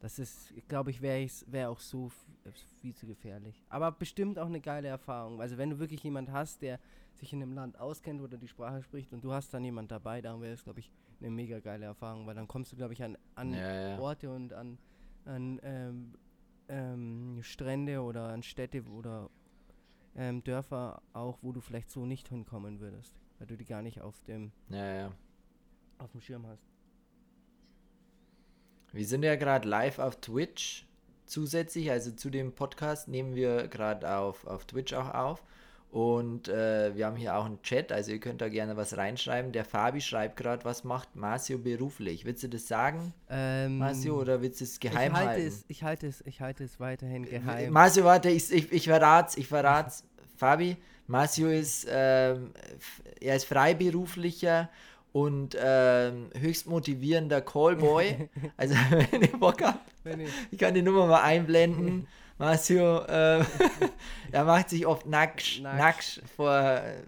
[0.00, 2.10] das ist, glaube ich, wäre wär auch so
[2.44, 3.62] äh, viel zu gefährlich.
[3.68, 5.42] Aber bestimmt auch eine geile Erfahrung.
[5.42, 6.80] Also wenn du wirklich jemand hast, der
[7.18, 10.22] sich in einem Land auskennt oder die Sprache spricht und du hast dann jemand dabei,
[10.22, 10.90] dann wäre es, glaube ich,
[11.20, 13.98] eine mega geile Erfahrung, weil dann kommst du, glaube ich, an, an ja.
[13.98, 14.78] Orte und an,
[15.26, 16.14] an ähm,
[16.68, 19.28] ähm, Strände oder an Städte oder
[20.16, 24.00] ähm, Dörfer auch, wo du vielleicht so nicht hinkommen würdest, weil du die gar nicht
[24.00, 25.12] auf dem, ja, ja.
[25.98, 26.64] auf dem Schirm hast.
[28.92, 30.86] Wir sind ja gerade live auf Twitch
[31.26, 35.42] zusätzlich, also zu dem Podcast nehmen wir gerade auf, auf Twitch auch auf.
[35.90, 39.50] Und äh, wir haben hier auch einen Chat, also ihr könnt da gerne was reinschreiben.
[39.50, 42.24] Der Fabi schreibt gerade, was macht Marcio beruflich?
[42.24, 45.46] Willst du das sagen, Ähm, Marcio, oder willst du es ich geheim halte halten?
[45.48, 47.72] es, ich halte es, ich halte es weiterhin geheim.
[47.72, 50.04] Marcio, warte, ich, ich, ich verrat's, ich verrat's.
[50.36, 50.76] Fabi,
[51.08, 52.52] Marcio ist, ähm,
[53.20, 54.70] er ist freiberuflicher
[55.12, 58.28] und ähm, höchst motivierender Callboy.
[58.56, 58.74] also,
[59.10, 62.06] wenn ihr Bock habt, ich, ich kann die Nummer mal einblenden.
[62.40, 63.44] Marcio, äh,
[64.32, 66.22] er macht sich oft nackt, Nackt.
[66.36, 67.02] vor äh,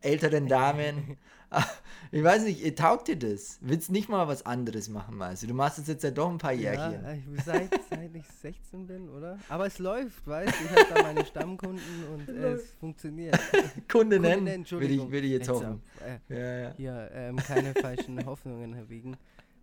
[0.00, 1.16] älteren Damen.
[2.10, 3.58] Ich weiß nicht, taugt dir das?
[3.62, 5.48] Willst nicht mal was anderes machen, Marcio?
[5.48, 6.92] Du machst es jetzt ja doch ein paar Jährchen.
[7.02, 9.38] ja, ich, seit, seit ich 16 bin, oder?
[9.48, 10.64] Aber es läuft, weißt du?
[10.64, 11.82] Ich habe da meine Stammkunden
[12.14, 13.38] und äh, es funktioniert.
[13.90, 15.82] Kunde Kunden, nennen, würde ich, würde ich jetzt Jetzt, hoffen.
[16.30, 16.74] äh, Ja, ja.
[16.76, 19.16] Hier, ähm, keine falschen Hoffnungen erwiegen.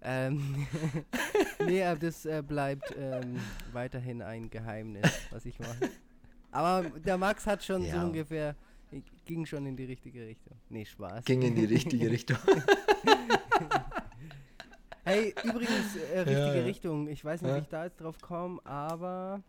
[0.07, 0.67] Ähm,
[1.65, 3.39] nee, das äh, bleibt ähm,
[3.73, 5.89] weiterhin ein Geheimnis, was ich mache.
[6.51, 8.03] Aber der Max hat schon so Ja.
[8.03, 8.55] ungefähr,
[8.91, 10.57] äh, ging schon in die richtige Richtung.
[10.69, 11.25] Nee, Spaß.
[11.25, 12.37] Ging in die richtige Richtung.
[15.07, 16.63] Hey, übrigens, äh, richtige Ja, ja.
[16.63, 17.07] Richtung.
[17.07, 19.43] Ich weiß nicht, wie ich da jetzt drauf komme, aber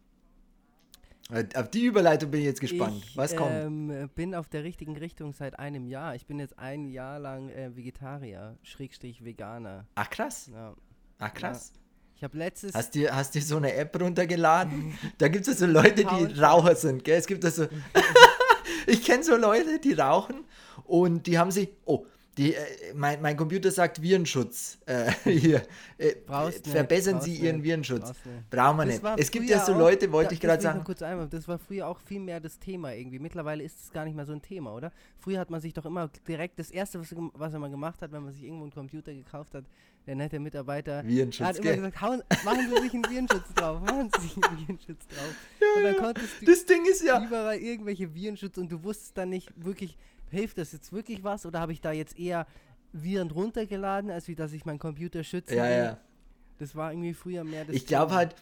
[1.55, 3.03] Auf die Überleitung bin ich jetzt gespannt.
[3.05, 3.51] ich Was kommt?
[3.51, 6.15] ähm, bin auf der richtigen Richtung seit einem Jahr.
[6.15, 9.87] Ich bin jetzt ein Jahr lang äh, Vegetarier, Schrägstrich Veganer.
[9.97, 10.51] Ach krass.
[10.53, 10.75] Ja.
[11.19, 11.73] Ach krass.
[12.17, 14.97] Ich habe letztes Hast dir, hast dir so eine App runtergeladen?
[15.19, 16.41] Da gibt es so Leute, die.
[16.41, 17.19] Raucher sind, gell?
[17.19, 17.67] Es gibt da so.
[18.87, 20.45] ich kenne so Leute, die rauchen
[20.85, 21.75] und die haben sie.
[21.85, 22.07] Oh,
[22.39, 22.61] die, äh,
[22.95, 24.79] mein, mein Computer sagt Virenschutz.
[24.85, 25.63] Äh, hier.
[25.97, 28.13] Äh, Brauchst nicht, verbessern Sie Ihren nicht, Virenschutz.
[28.51, 29.01] Brauchen wir nicht.
[29.17, 30.85] Es gibt ja so Leute, wollte da- ich gerade sagen.
[30.85, 33.19] kurz einmal, das war früher auch viel mehr das Thema irgendwie.
[33.19, 34.93] Mittlerweile ist es gar nicht mehr so ein Thema, oder?
[35.19, 38.23] Früher hat man sich doch immer direkt, das Erste, was, was man gemacht hat, wenn
[38.23, 39.65] man sich irgendwo einen Computer gekauft hat,
[40.07, 41.77] der nette Mitarbeiter, Virenschutz, hat immer gell?
[41.77, 45.35] gesagt, hauen, machen Sie sich einen Virenschutz drauf, machen Sie sich einen Virenschutz drauf.
[45.77, 47.25] und dann konntest du Das Ding ist ja.
[47.25, 49.97] überall irgendwelche Virenschutz und du wusstest dann nicht wirklich,
[50.31, 52.47] hilft das jetzt wirklich was oder habe ich da jetzt eher
[52.93, 55.57] Viren runtergeladen, als wie dass ich meinen Computer schütze?
[55.57, 55.99] Ja, ja.
[56.59, 58.35] Das war irgendwie früher mehr das Ich glaube halt,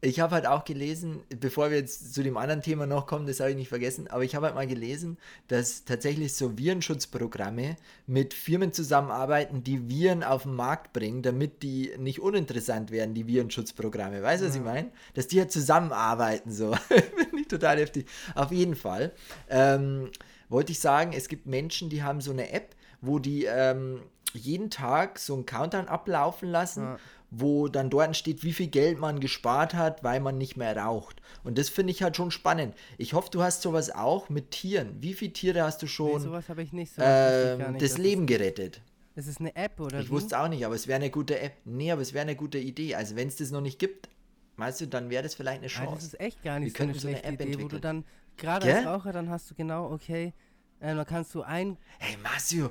[0.00, 3.40] ich habe halt auch gelesen, bevor wir jetzt zu dem anderen Thema noch kommen, das
[3.40, 7.76] habe ich nicht vergessen, aber ich habe halt mal gelesen, dass tatsächlich so Virenschutzprogramme
[8.06, 13.26] mit Firmen zusammenarbeiten, die Viren auf den Markt bringen, damit die nicht uninteressant werden, die
[13.26, 14.22] Virenschutzprogramme.
[14.22, 14.50] Weißt du, ja.
[14.50, 14.90] was ich meine?
[15.14, 16.74] Dass die halt zusammenarbeiten, so.
[16.88, 18.06] Finde ich total heftig.
[18.36, 19.12] Auf jeden Fall.
[19.48, 20.10] Ähm,
[20.48, 24.70] wollte ich sagen, es gibt Menschen, die haben so eine App, wo die ähm, jeden
[24.70, 26.82] Tag so einen Countdown ablaufen lassen.
[26.82, 26.98] Ja
[27.30, 31.20] wo dann dort steht, wie viel Geld man gespart hat, weil man nicht mehr raucht.
[31.44, 32.74] Und das finde ich halt schon spannend.
[32.96, 34.96] Ich hoffe, du hast sowas auch mit Tieren.
[35.00, 38.26] Wie viele Tiere hast du schon nee, sowas habe ich nicht, ähm, nicht, das Leben
[38.26, 38.80] gerettet?
[39.14, 40.00] Das ist eine App, oder?
[40.00, 41.54] Ich wusste auch nicht, aber es wäre eine gute App.
[41.64, 42.94] Nee, aber es wäre eine gute Idee.
[42.94, 44.08] Also wenn es das noch nicht gibt,
[44.56, 45.90] meinst du, dann wäre das vielleicht eine Chance.
[45.90, 47.64] Ah, das ist echt gar nicht Wir so eine schlechte so eine Idee, entwickeln.
[47.64, 48.04] wo du dann,
[48.38, 50.32] gerade als Raucher, dann hast du genau, okay,
[50.80, 51.76] äh, dann kannst du ein.
[51.98, 52.70] Hey Marcio,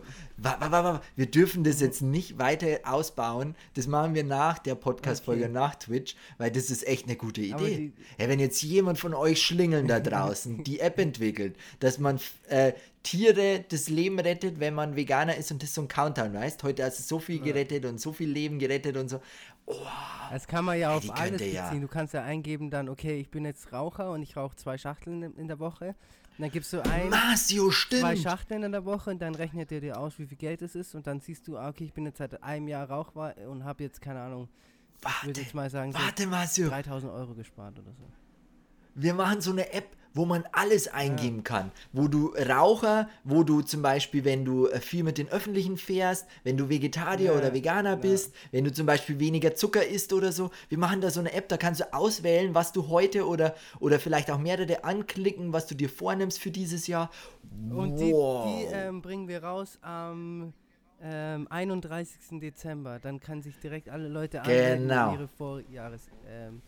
[1.15, 3.55] wir dürfen das jetzt nicht weiter ausbauen.
[3.73, 5.53] Das machen wir nach der Podcast-Folge, okay.
[5.53, 7.91] nach Twitch, weil das ist echt eine gute Idee.
[8.17, 12.73] hey, wenn jetzt jemand von euch Schlingeln da draußen die App entwickelt, dass man äh,
[13.03, 16.85] Tiere das Leben rettet, wenn man Veganer ist und das so ein Countdown, weißt Heute
[16.85, 19.21] hast du so viel gerettet und so viel Leben gerettet und so.
[19.65, 19.75] Oh,
[20.31, 21.53] das kann man ja auf alles beziehen.
[21.53, 21.73] Ja.
[21.73, 25.23] Du kannst ja eingeben dann, okay, ich bin jetzt Raucher und ich rauche zwei Schachteln
[25.35, 25.93] in der Woche
[26.43, 28.01] dann gibst du ein, Masio, stimmt.
[28.01, 30.75] zwei Schachteln in der Woche und dann rechnet er dir aus, wie viel Geld es
[30.75, 33.63] ist und dann siehst du, ah, okay, ich bin jetzt seit einem Jahr Rauchbar und
[33.63, 34.47] habe jetzt, keine Ahnung,
[35.01, 36.69] warte, ich würde jetzt mal sagen, warte, Masio.
[36.69, 38.03] 3000 Euro gespart oder so.
[38.95, 41.43] Wir machen so eine App, wo man alles eingeben ja.
[41.43, 41.71] kann.
[41.93, 46.25] Wo du Raucher, wo du zum Beispiel, wenn du äh, viel mit den Öffentlichen fährst,
[46.43, 47.37] wenn du Vegetarier ja.
[47.37, 48.39] oder Veganer bist, ja.
[48.53, 50.49] wenn du zum Beispiel weniger Zucker isst oder so.
[50.69, 53.99] Wir machen da so eine App, da kannst du auswählen, was du heute oder, oder
[53.99, 57.11] vielleicht auch mehrere anklicken, was du dir vornimmst für dieses Jahr.
[57.69, 58.47] Und wow.
[58.47, 60.53] die, die ähm, bringen wir raus am
[61.01, 62.39] ähm, 31.
[62.41, 62.99] Dezember.
[62.99, 65.13] Dann kann sich direkt alle Leute genau.
[65.13, 66.09] ihre Vorjahres...
[66.27, 66.61] Ähm,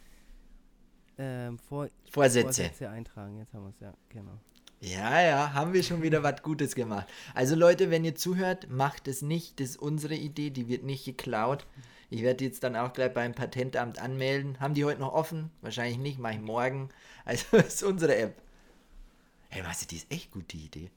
[1.20, 2.46] ähm, Vor Vorsätze.
[2.46, 3.38] Vorsätze eintragen.
[3.38, 4.40] Jetzt haben wir es, ja, genau.
[4.82, 7.06] Ja, ja, haben wir schon wieder was Gutes gemacht.
[7.34, 9.60] Also Leute, wenn ihr zuhört, macht es nicht.
[9.60, 11.68] Das ist unsere Idee, die wird nicht geklaut.
[12.10, 14.60] Ich werde jetzt dann auch gleich beim Patentamt anmelden.
[14.62, 15.52] Haben die heute noch offen?
[15.62, 16.90] Wahrscheinlich nicht, mache ich morgen.
[17.26, 18.42] Also das ist unsere App.
[19.50, 20.90] Hey, weißt du, die ist echt gut, die Idee.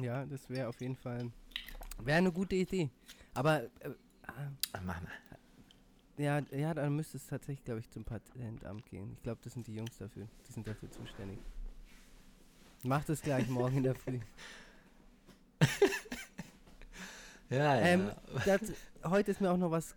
[0.00, 1.30] Ja, das wäre auf jeden Fall,
[1.98, 2.88] wäre eine gute Idee.
[3.34, 3.90] Aber, äh,
[4.72, 5.12] Ach, mach mal.
[6.22, 9.12] Ja, ja, dann müsste es tatsächlich, glaube ich, zum Patentamt gehen.
[9.16, 10.28] Ich glaube, das sind die Jungs dafür.
[10.48, 11.40] Die sind dafür zuständig.
[12.84, 14.20] Mach das gleich morgen in der Früh.
[17.50, 17.80] ja, ja.
[17.80, 18.12] Ähm,
[18.46, 18.60] das,
[19.04, 19.96] heute ist mir auch noch was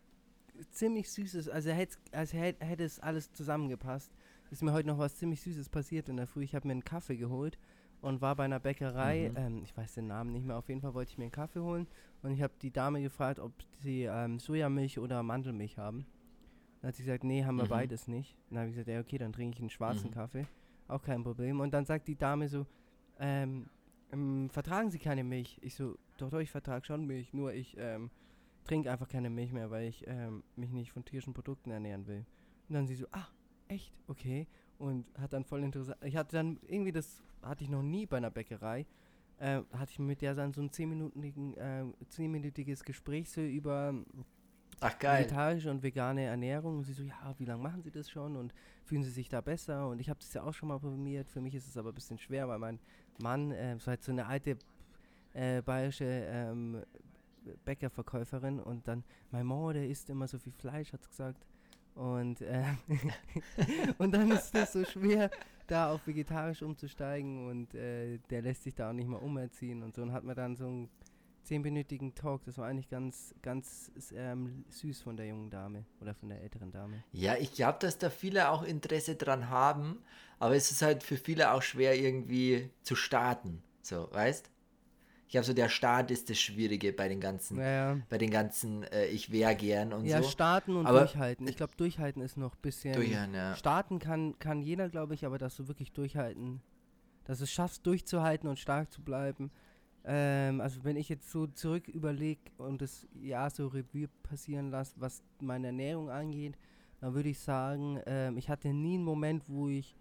[0.71, 4.11] ziemlich Süßes, also hätte, als hätte, hätte es alles zusammengepasst,
[4.49, 6.43] ist mir heute noch was ziemlich Süßes passiert in der Früh.
[6.43, 7.59] Ich habe mir einen Kaffee geholt
[8.01, 9.37] und war bei einer Bäckerei, mhm.
[9.37, 11.59] ähm, ich weiß den Namen nicht mehr, auf jeden Fall wollte ich mir einen Kaffee
[11.59, 11.87] holen
[12.23, 16.07] und ich habe die Dame gefragt, ob sie ähm, Sojamilch oder Mandelmilch haben.
[16.85, 17.69] Dann hat sie gesagt, nee, haben wir mhm.
[17.69, 18.37] beides nicht.
[18.49, 20.13] Dann habe ich gesagt, ja, okay, dann trinke ich einen schwarzen mhm.
[20.13, 20.45] Kaffee.
[20.87, 21.59] Auch kein Problem.
[21.59, 22.67] Und dann sagt die Dame so,
[23.19, 23.67] ähm,
[24.13, 25.57] ähm, vertragen Sie keine Milch?
[25.63, 28.11] Ich so, doch, doch, ich vertrage schon Milch, nur ich ähm,
[28.65, 32.23] trinke einfach keine Milch mehr, weil ich ähm, mich nicht von tierischen Produkten ernähren will.
[32.69, 33.27] Und dann sie so, ah,
[33.67, 33.91] echt?
[34.07, 34.45] Okay
[34.77, 35.97] und hat dann voll interessant.
[36.03, 38.85] Ich hatte dann irgendwie, das hatte ich noch nie bei einer Bäckerei,
[39.37, 43.93] äh, hatte ich mit der dann so ein 10-minütigen, äh, 10 Gespräch so über
[44.79, 45.23] Ach, geil.
[45.23, 46.77] vegetarische und vegane Ernährung.
[46.77, 49.41] Und sie so, ja, wie lange machen Sie das schon und fühlen Sie sich da
[49.41, 49.87] besser?
[49.87, 51.29] Und ich habe das ja auch schon mal probiert.
[51.29, 52.79] Für mich ist es aber ein bisschen schwer, weil mein
[53.19, 54.57] Mann, äh, so halt so eine alte
[55.33, 56.83] äh, bayerische ähm,
[57.63, 61.45] Bäckerverkäuferin und dann, mein Mann, der isst immer so viel Fleisch, hat gesagt.
[61.95, 62.65] Und, äh,
[63.97, 65.31] und dann ist das so schwer,
[65.67, 69.95] da auf vegetarisch umzusteigen und äh, der lässt sich da auch nicht mal umerziehen und
[69.95, 70.01] so.
[70.01, 70.89] Und hat mir dann so einen
[71.45, 76.29] zehnminütigen Talk, das war eigentlich ganz, ganz ähm, süß von der jungen Dame oder von
[76.29, 77.03] der älteren Dame.
[77.11, 79.99] Ja, ich glaube, dass da viele auch Interesse dran haben,
[80.39, 84.49] aber es ist halt für viele auch schwer irgendwie zu starten, so, weißt?
[85.27, 88.83] Ich glaube, so der Start ist das Schwierige bei den ganzen, ja, bei den ganzen,
[88.83, 90.23] äh, ich wäre gern und ja, so.
[90.23, 91.47] Ja, starten und aber durchhalten.
[91.47, 92.93] Ich glaube, durchhalten ist noch ein bisschen.
[92.93, 93.55] Durchhalten, ja.
[93.55, 96.61] Starten kann, kann jeder, glaube ich, aber dass du wirklich durchhalten,
[97.23, 99.51] dass du es schaffst, durchzuhalten und stark zu bleiben.
[100.07, 104.93] Ähm, also wenn ich jetzt so zurück überlege und das Jahr so Revue passieren lasse,
[104.97, 106.57] was meine Ernährung angeht,
[107.01, 109.95] dann würde ich sagen, ähm, ich hatte nie einen Moment, wo ich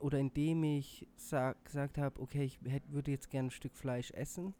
[0.00, 4.10] oder indem ich sag, gesagt habe, okay, ich hätt, würde jetzt gerne ein Stück Fleisch
[4.12, 4.54] essen.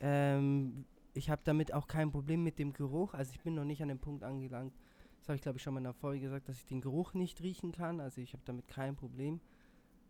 [0.00, 3.14] Ähm, ich habe damit auch kein Problem mit dem Geruch.
[3.14, 4.74] Also ich bin noch nicht an dem Punkt angelangt.
[5.18, 7.14] Das habe ich glaube ich schon mal in der Folge gesagt, dass ich den Geruch
[7.14, 8.00] nicht riechen kann.
[8.00, 9.40] Also ich habe damit kein Problem.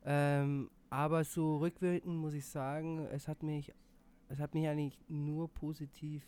[0.04, 3.72] Ähm, aber so rückwirkend muss ich sagen, es hat mich,
[4.28, 6.22] es hat mich eigentlich nur positiv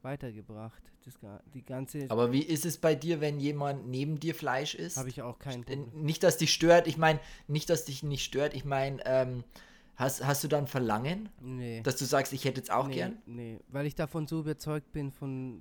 [0.00, 0.82] weitergebracht.
[1.04, 1.18] Das,
[1.52, 4.96] die ganze Aber wie ist es bei dir, wenn jemand neben dir Fleisch isst?
[4.96, 5.90] Habe ich auch kein Problem.
[5.92, 6.86] Nicht, dass dich stört.
[6.86, 8.54] Ich meine, nicht, dass dich nicht stört.
[8.54, 9.44] Ich meine, ähm,
[9.96, 11.28] hast, hast du dann Verlangen?
[11.42, 11.82] Nee.
[11.82, 13.18] Dass du sagst, ich hätte jetzt auch nee, gern?
[13.26, 15.60] Nee, weil ich davon so überzeugt bin, von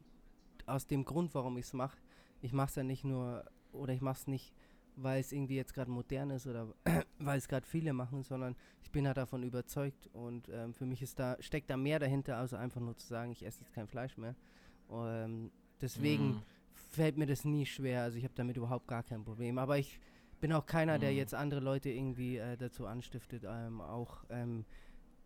[0.68, 1.98] aus dem Grund, warum ich es mache.
[2.42, 4.54] Ich mache es ja nicht nur, oder ich mache es nicht,
[4.96, 6.74] weil es irgendwie jetzt gerade modern ist oder
[7.20, 11.02] weil es gerade viele machen, sondern ich bin halt davon überzeugt und ähm, für mich
[11.02, 13.88] ist da, steckt da mehr dahinter, also einfach nur zu sagen, ich esse jetzt kein
[13.88, 14.36] Fleisch mehr.
[14.92, 16.44] Ähm, deswegen mm.
[16.92, 19.58] fällt mir das nie schwer, also ich habe damit überhaupt gar kein Problem.
[19.58, 20.00] Aber ich
[20.40, 21.02] bin auch keiner, mm.
[21.02, 24.66] der jetzt andere Leute irgendwie äh, dazu anstiftet, ähm, auch ähm,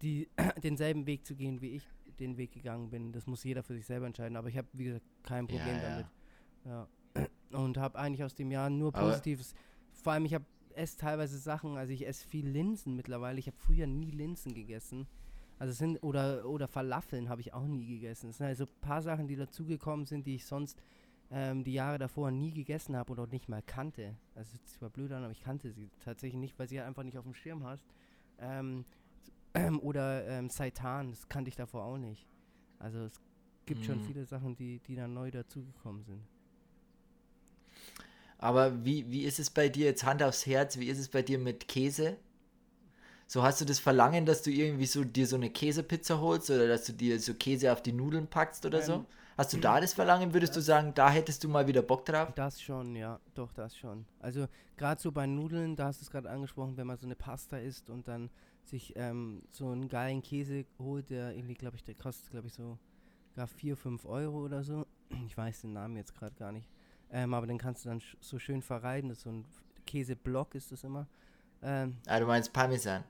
[0.01, 0.29] die,
[0.63, 1.87] denselben Weg zu gehen, wie ich
[2.19, 3.11] den Weg gegangen bin.
[3.11, 5.81] Das muss jeder für sich selber entscheiden, aber ich habe, wie gesagt, kein Problem ja,
[5.81, 5.89] ja.
[5.89, 6.07] damit.
[6.65, 6.87] Ja.
[7.51, 9.53] Und habe eigentlich aus dem Jahr nur Positives.
[9.53, 13.39] Aber Vor allem, ich habe esse teilweise Sachen, also ich esse viel Linsen mittlerweile.
[13.39, 15.07] Ich habe früher nie Linsen gegessen.
[15.57, 18.29] Also sind, oder, oder Falafeln habe ich auch nie gegessen.
[18.29, 20.81] Es sind also ein paar Sachen, die dazugekommen sind, die ich sonst
[21.31, 24.15] ähm, die Jahre davor nie gegessen habe oder nicht mal kannte.
[24.35, 27.03] Also es zwar blöd an, aber ich kannte sie tatsächlich nicht, weil sie halt einfach
[27.03, 27.85] nicht auf dem Schirm hast.
[28.39, 28.85] Ähm,
[29.81, 32.25] oder ähm, Seitan, das kannte ich davor auch nicht.
[32.79, 33.19] Also es
[33.65, 33.85] gibt mhm.
[33.85, 36.23] schon viele Sachen, die, die dann neu dazugekommen sind.
[38.39, 40.77] Aber wie, wie ist es bei dir jetzt Hand aufs Herz?
[40.77, 42.17] Wie ist es bei dir mit Käse?
[43.27, 46.67] So hast du das Verlangen, dass du irgendwie so dir so eine Käsepizza holst oder
[46.67, 49.05] dass du dir so Käse auf die Nudeln packst oder ähm, so?
[49.37, 50.33] Hast du da das Verlangen?
[50.33, 52.33] Würdest du sagen, da hättest du mal wieder Bock drauf?
[52.35, 54.05] Das schon, ja, doch, das schon.
[54.19, 54.47] Also
[54.77, 57.57] gerade so bei Nudeln, da hast du es gerade angesprochen, wenn man so eine Pasta
[57.57, 58.29] isst und dann
[58.63, 62.53] sich ähm, so einen geilen Käse holt, der irgendwie, glaube ich, der kostet, glaube ich,
[62.53, 62.79] so
[63.35, 64.85] gar 4, 5 Euro oder so.
[65.25, 66.67] Ich weiß den Namen jetzt gerade gar nicht.
[67.11, 69.09] Ähm, aber den kannst du dann so schön verreiben.
[69.09, 69.45] Das ist so ein
[69.85, 71.07] Käseblock ist das immer.
[71.61, 73.03] Ähm, ah, du meinst Parmesan?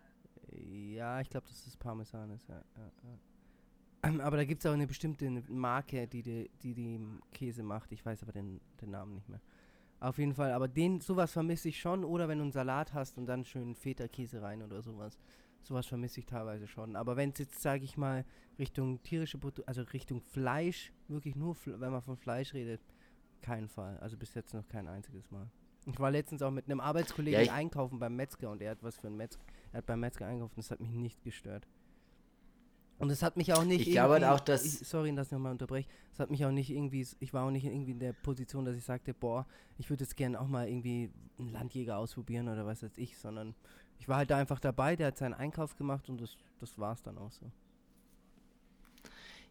[0.51, 2.55] Ja, ich glaube, dass das Parmesan ist, ja.
[2.77, 4.23] ja, ja.
[4.23, 6.99] Aber da gibt es auch eine bestimmte Marke, die, die die, die
[7.33, 7.91] Käse macht.
[7.91, 9.41] Ich weiß aber den, den Namen nicht mehr.
[9.99, 12.05] Auf jeden Fall, aber den, sowas vermisse ich schon.
[12.05, 15.19] Oder wenn du einen Salat hast und dann schön Feta-Käse rein oder sowas.
[15.61, 16.95] Sowas vermisse ich teilweise schon.
[16.95, 18.25] Aber wenn es jetzt, sage ich mal,
[18.57, 22.81] Richtung tierische Produkte, also Richtung Fleisch, wirklich nur, wenn man von Fleisch redet,
[23.41, 23.97] keinen Fall.
[23.99, 25.47] Also bis jetzt noch kein einziges Mal.
[25.85, 28.97] Ich war letztens auch mit einem Arbeitskollegen ja, einkaufen beim Metzger und er hat was
[28.97, 31.65] für ein Metzger, er hat beim Metzger einkaufen, das hat mich nicht gestört.
[32.99, 33.87] Und es hat mich auch nicht.
[33.87, 34.65] Ich glaube auch, dass.
[34.65, 35.87] Ich, sorry, dass ich nochmal unterbreche.
[36.11, 37.07] Es hat mich auch nicht irgendwie.
[37.21, 39.47] Ich war auch nicht irgendwie in der Position, dass ich sagte, boah,
[39.77, 43.55] ich würde jetzt gerne auch mal irgendwie einen Landjäger ausprobieren oder was weiß ich, sondern
[43.99, 46.93] ich war halt da einfach dabei, der hat seinen Einkauf gemacht und das, das war
[46.93, 47.49] es dann auch so.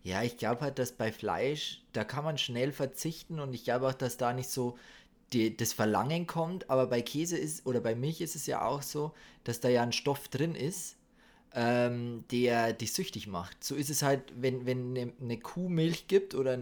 [0.03, 3.89] Ja, ich glaube halt, dass bei Fleisch, da kann man schnell verzichten und ich glaube
[3.89, 4.79] auch, dass da nicht so
[5.33, 8.83] die, das Verlangen kommt, aber bei Käse ist, oder bei Milch ist es ja auch
[8.83, 9.13] so,
[9.45, 10.97] dass da ja ein Stoff drin ist,
[11.53, 13.63] ähm, der dich süchtig macht.
[13.63, 16.59] So ist es halt, wenn, wenn eine, eine Kuh Milch gibt oder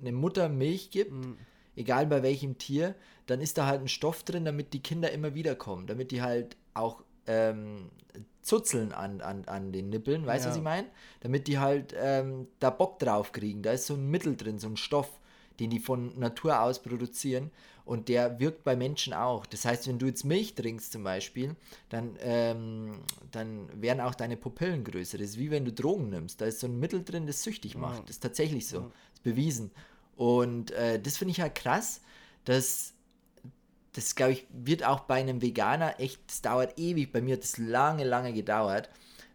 [0.00, 1.38] eine Mutter Milch gibt, mhm.
[1.76, 2.94] egal bei welchem Tier,
[3.26, 6.22] dann ist da halt ein Stoff drin, damit die Kinder immer wieder kommen, damit die
[6.22, 7.90] halt auch ähm,
[8.48, 10.50] Zuzeln an, an, an den Nippeln, weißt du, ja.
[10.50, 10.88] was ich meine?
[11.20, 13.62] Damit die halt ähm, da Bock drauf kriegen.
[13.62, 15.20] Da ist so ein Mittel drin, so ein Stoff,
[15.60, 17.50] den die von Natur aus produzieren
[17.84, 19.44] und der wirkt bei Menschen auch.
[19.46, 21.56] Das heißt, wenn du jetzt Milch trinkst zum Beispiel,
[21.90, 23.00] dann, ähm,
[23.32, 25.18] dann werden auch deine Pupillen größer.
[25.18, 26.40] Das ist wie wenn du Drogen nimmst.
[26.40, 28.04] Da ist so ein Mittel drin, das süchtig macht.
[28.04, 28.80] Das ist tatsächlich so.
[28.80, 29.70] Das ist bewiesen.
[30.16, 32.00] Und äh, das finde ich halt krass,
[32.44, 32.94] dass
[33.98, 37.12] das glaube ich, wird auch bei einem Veganer echt, das dauert ewig.
[37.12, 38.90] Bei mir hat es lange, lange gedauert,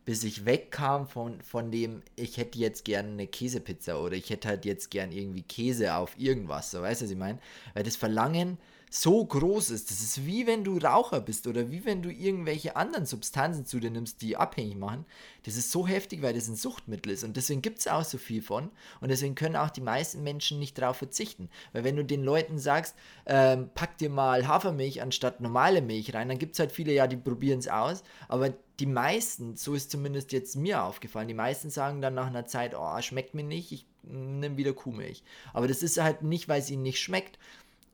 [0.05, 4.47] bis ich wegkam von, von dem, ich hätte jetzt gerne eine Käsepizza oder ich hätte
[4.47, 6.71] halt jetzt gern irgendwie Käse auf irgendwas.
[6.71, 7.39] So, weißt du, was ich meine?
[7.73, 8.57] Weil das Verlangen
[8.95, 9.89] so groß ist.
[9.89, 13.79] Das ist wie wenn du Raucher bist oder wie wenn du irgendwelche anderen Substanzen zu
[13.79, 15.05] dir nimmst, die abhängig machen.
[15.45, 18.19] Das ist so heftig, weil das ein Suchtmittel ist und deswegen gibt es auch so
[18.19, 18.69] viel von
[19.01, 21.49] und deswegen können auch die meisten Menschen nicht darauf verzichten.
[21.71, 26.29] Weil wenn du den Leuten sagst, ähm, pack dir mal Hafermilch anstatt normale Milch rein,
[26.29, 29.89] dann gibt es halt viele, ja, die probieren es aus, aber die meisten, so ist
[29.89, 33.71] zumindest jetzt mir aufgefallen, die meisten sagen dann nach einer Zeit, oh, schmeckt mir nicht,
[33.71, 35.23] ich nehme wieder Kuhmilch.
[35.53, 37.39] Aber das ist halt nicht, weil es ihnen nicht schmeckt,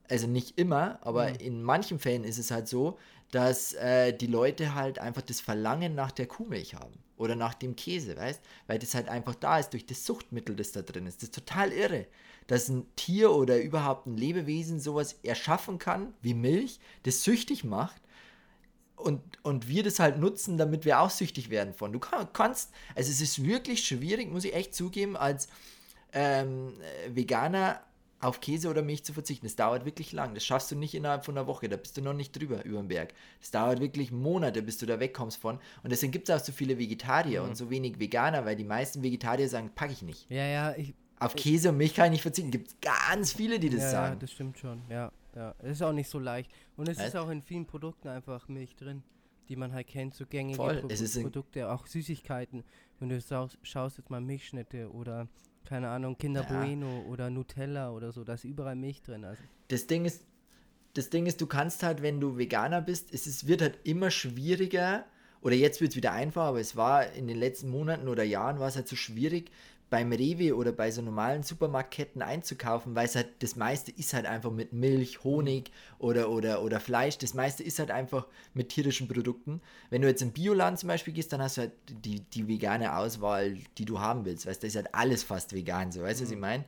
[0.09, 1.35] also nicht immer, aber mhm.
[1.35, 2.97] in manchen Fällen ist es halt so,
[3.31, 7.75] dass äh, die Leute halt einfach das Verlangen nach der Kuhmilch haben oder nach dem
[7.75, 8.41] Käse, weißt?
[8.67, 11.17] Weil das halt einfach da ist durch das Suchtmittel, das da drin ist.
[11.17, 12.07] Das ist total irre,
[12.47, 18.01] dass ein Tier oder überhaupt ein Lebewesen sowas erschaffen kann, wie Milch, das süchtig macht
[18.95, 21.93] und, und wir das halt nutzen, damit wir auch süchtig werden von.
[21.93, 25.47] Du kann, kannst, also es ist wirklich schwierig, muss ich echt zugeben, als
[26.13, 26.73] ähm,
[27.07, 27.81] Veganer
[28.21, 29.45] auf Käse oder Milch zu verzichten.
[29.45, 30.33] Das dauert wirklich lang.
[30.33, 31.69] Das schaffst du nicht innerhalb von einer Woche.
[31.69, 33.13] Da bist du noch nicht drüber über den Berg.
[33.39, 35.57] Das dauert wirklich Monate, bis du da wegkommst von.
[35.83, 37.49] Und deswegen gibt es auch so viele Vegetarier mhm.
[37.49, 40.29] und so wenig Veganer, weil die meisten Vegetarier sagen, packe ich nicht.
[40.29, 42.51] Ja, ja, ich, Auf Käse und Milch kann ich nicht verzichten.
[42.51, 44.13] Gibt ganz viele, die das ja, sagen.
[44.15, 44.81] Ja, das stimmt schon.
[44.89, 45.55] Ja, ja.
[45.59, 46.51] Es ist auch nicht so leicht.
[46.75, 47.07] Und es Was?
[47.07, 49.01] ist auch in vielen Produkten einfach Milch drin,
[49.47, 52.63] die man halt kennt, so gängige Voll, Pro Produkte, auch Süßigkeiten.
[52.99, 53.21] Wenn du
[53.63, 55.29] schaust jetzt mal Milchschnitte oder
[55.65, 56.61] keine Ahnung, Kinder Ja.
[56.63, 59.25] Bueno oder Nutella oder so, da ist überall Milch drin.
[59.25, 60.23] Also Das Ding ist,
[60.93, 64.11] das Ding ist, du kannst halt, wenn du Veganer bist, es ist, wird halt immer
[64.11, 65.05] schwieriger,
[65.41, 68.59] oder jetzt wird es wieder einfacher, aber es war in den letzten Monaten oder Jahren
[68.59, 69.51] war es halt so schwierig,
[69.89, 74.25] beim Rewe oder bei so normalen Supermarktketten einzukaufen, weil es halt, das meiste ist halt
[74.25, 79.07] einfach mit Milch, Honig oder, oder, oder Fleisch, das meiste ist halt einfach mit tierischen
[79.07, 79.61] Produkten.
[79.89, 82.95] Wenn du jetzt im Bioladen zum Beispiel gehst, dann hast du halt die, die vegane
[82.95, 86.19] Auswahl, die du haben willst, weißt du, da ist halt alles fast vegan, so, weißt
[86.19, 86.65] du, was ich meine?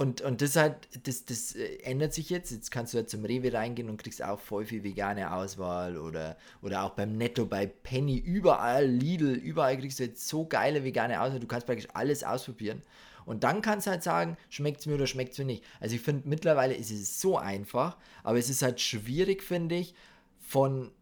[0.00, 0.76] Und, und das halt,
[1.08, 2.52] das, das äh, ändert sich jetzt.
[2.52, 6.36] Jetzt kannst du halt zum Rewe reingehen und kriegst auch voll viel vegane Auswahl oder,
[6.62, 11.20] oder auch beim Netto, bei Penny, überall, Lidl, überall kriegst du jetzt so geile vegane
[11.20, 11.40] Auswahl.
[11.40, 12.80] Du kannst praktisch alles ausprobieren.
[13.26, 15.64] Und dann kannst du halt sagen, schmeckt es mir oder schmeckt es mir nicht.
[15.80, 19.96] Also ich finde, mittlerweile ist es so einfach, aber es ist halt schwierig, finde ich,
[20.38, 20.92] von,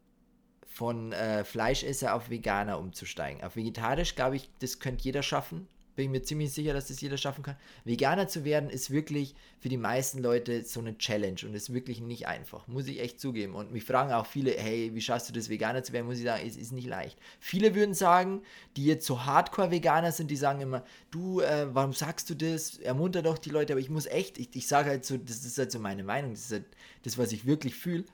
[0.66, 3.44] von äh, Fleischesser auf Veganer umzusteigen.
[3.44, 5.68] Auf vegetarisch, glaube ich, das könnte jeder schaffen.
[5.96, 7.56] Bin mir ziemlich sicher, dass das jeder schaffen kann.
[7.84, 12.00] Veganer zu werden ist wirklich für die meisten Leute so eine Challenge und ist wirklich
[12.00, 13.54] nicht einfach, muss ich echt zugeben.
[13.54, 16.06] Und mich fragen auch viele, hey, wie schaffst du das, Veganer zu werden?
[16.06, 17.18] Muss ich sagen, es ist nicht leicht.
[17.40, 18.42] Viele würden sagen,
[18.76, 22.78] die jetzt so Hardcore-Veganer sind, die sagen immer, du, äh, warum sagst du das?
[22.78, 25.56] Ermunter doch die Leute, aber ich muss echt, ich, ich sage halt so, das ist
[25.58, 26.66] halt so meine Meinung, das ist halt
[27.04, 28.04] das, was ich wirklich fühle.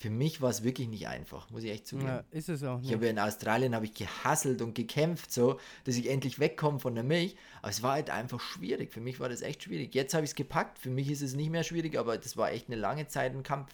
[0.00, 2.08] Für mich war es wirklich nicht einfach, muss ich echt zugeben.
[2.08, 2.92] ja, ist es auch Ich nicht.
[2.94, 6.94] habe ja in Australien habe ich gehasselt und gekämpft, so, dass ich endlich wegkomme von
[6.94, 7.34] der Milch.
[7.62, 8.92] Aber es war halt einfach schwierig.
[8.92, 9.94] Für mich war das echt schwierig.
[9.96, 10.78] Jetzt habe ich es gepackt.
[10.78, 13.42] Für mich ist es nicht mehr schwierig, aber das war echt eine lange Zeit ein
[13.42, 13.72] Kampf.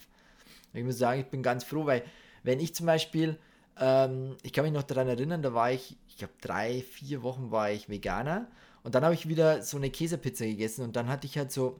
[0.73, 2.03] Ich muss sagen, ich bin ganz froh, weil
[2.43, 3.37] wenn ich zum Beispiel,
[3.79, 7.51] ähm, ich kann mich noch daran erinnern, da war ich, ich glaube drei, vier Wochen
[7.51, 8.47] war ich Veganer
[8.83, 11.79] und dann habe ich wieder so eine Käsepizza gegessen und dann hatte ich halt so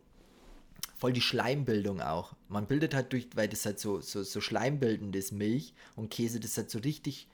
[0.95, 2.35] voll die Schleimbildung auch.
[2.47, 6.39] Man bildet halt durch, weil das halt so, so, so schleimbildend ist, Milch und Käse,
[6.39, 7.27] das ist halt so richtig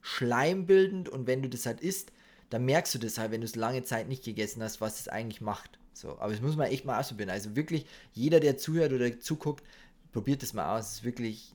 [0.00, 2.12] schleimbildend und wenn du das halt isst,
[2.50, 5.08] dann merkst du das halt, wenn du es lange Zeit nicht gegessen hast, was es
[5.08, 5.78] eigentlich macht.
[5.94, 7.30] So, aber das muss man echt mal ausprobieren.
[7.30, 9.64] Also wirklich, jeder, der zuhört oder zuguckt,
[10.12, 10.86] probiert das mal aus.
[10.86, 11.54] Es ist wirklich,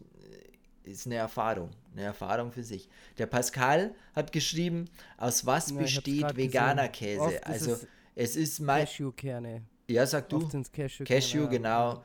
[0.85, 1.71] äh, ist eine Erfahrung.
[1.93, 2.89] Eine Erfahrung für sich.
[3.17, 4.85] Der Pascal hat geschrieben,
[5.17, 6.97] aus was Ja, besteht veganer gesehen.
[7.13, 7.35] Oft Käse?
[7.35, 9.63] ist Also es es ist mein, Cashewkerne.
[9.89, 10.47] Ja sag du.
[10.53, 11.03] Es Cashew.
[11.03, 12.03] Cashew, genau.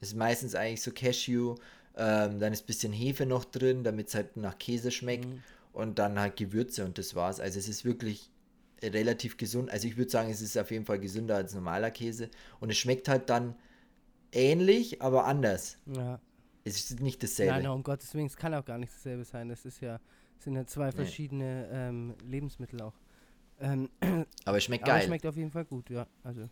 [0.00, 1.56] Ist meistens eigentlich so Cashew.
[1.96, 5.26] Ähm, dann ist ein bisschen Hefe noch drin, damit es halt nach Käse schmeckt.
[5.26, 5.42] Mhm.
[5.72, 7.38] Und dann halt Gewürze und das war's.
[7.38, 8.30] Also es ist wirklich
[8.82, 9.70] relativ gesund.
[9.70, 12.30] Also ich würde sagen, es ist auf jeden Fall gesünder als normaler Käse.
[12.60, 13.54] Und es schmeckt halt dann
[14.32, 15.78] ähnlich, aber anders.
[15.86, 16.20] Ja.
[16.64, 17.52] Es ist nicht dasselbe.
[17.52, 19.48] Nein, um Gottes Willen, es kann auch gar nicht dasselbe sein.
[19.48, 20.00] Das ist ja,
[20.38, 22.94] es sind ja zwei verschiedene ähm, Lebensmittel auch.
[23.60, 23.88] Ähm,
[24.44, 25.06] Aber es schmeckt aber es geil.
[25.06, 26.06] schmeckt auf jeden Fall gut, ja.
[26.22, 26.48] Also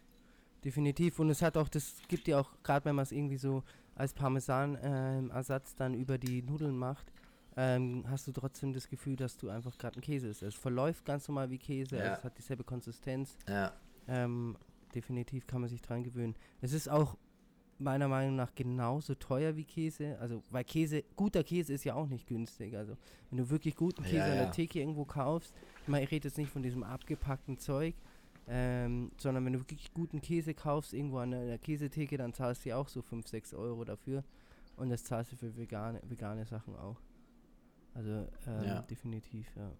[0.64, 1.18] definitiv.
[1.18, 3.62] Und es hat auch, das gibt dir auch, gerade wenn man es irgendwie so
[3.94, 7.12] als Parmesan-Ersatz dann über die Nudeln macht,
[7.56, 10.42] ähm, hast du trotzdem das Gefühl, dass du einfach gerade einen Käse isst.
[10.42, 12.02] Es verläuft ganz normal wie Käse, Ja.
[12.02, 13.36] also es hat dieselbe Konsistenz.
[13.48, 13.72] ja.
[14.10, 14.56] Ähm,
[14.94, 16.34] definitiv kann man sich dran gewöhnen.
[16.62, 17.18] Es ist auch
[17.78, 20.16] meiner Meinung nach genauso teuer wie Käse.
[20.18, 22.74] Also, weil Käse, guter Käse ist ja auch nicht günstig.
[22.74, 22.96] Also,
[23.28, 24.36] wenn du wirklich guten Käse Ja, an ja.
[24.44, 25.52] der Theke irgendwo kaufst,
[25.82, 27.94] ich meine, ich rede jetzt nicht von diesem abgepackten Zeug,
[28.48, 32.70] ähm, sondern wenn du wirklich guten Käse kaufst, irgendwo an der, Käsetheke, dann zahlst du
[32.70, 34.24] ja auch so 5, 6 Euro dafür.
[34.76, 37.00] Und das zahlst du für vegane, vegane Sachen auch.
[37.94, 38.82] Also, ähm, Ja.
[38.82, 39.72] definitiv, ja.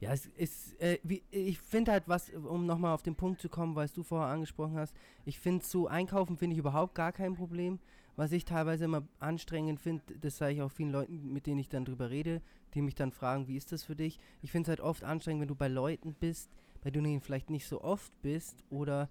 [0.00, 3.50] Ja, es ist, äh, wie, ich finde halt was, um nochmal auf den Punkt zu
[3.50, 4.94] kommen, was du vorher angesprochen hast,
[5.26, 7.78] ich finde so einkaufen finde ich überhaupt gar kein Problem.
[8.20, 11.70] Was ich teilweise immer anstrengend finde, das sage ich auch vielen Leuten, mit denen ich
[11.70, 12.42] dann drüber rede,
[12.74, 14.18] die mich dann fragen, wie ist das für dich?
[14.42, 16.50] Ich finde es halt oft anstrengend, wenn du bei Leuten bist,
[16.82, 19.08] bei denen du vielleicht nicht so oft bist oder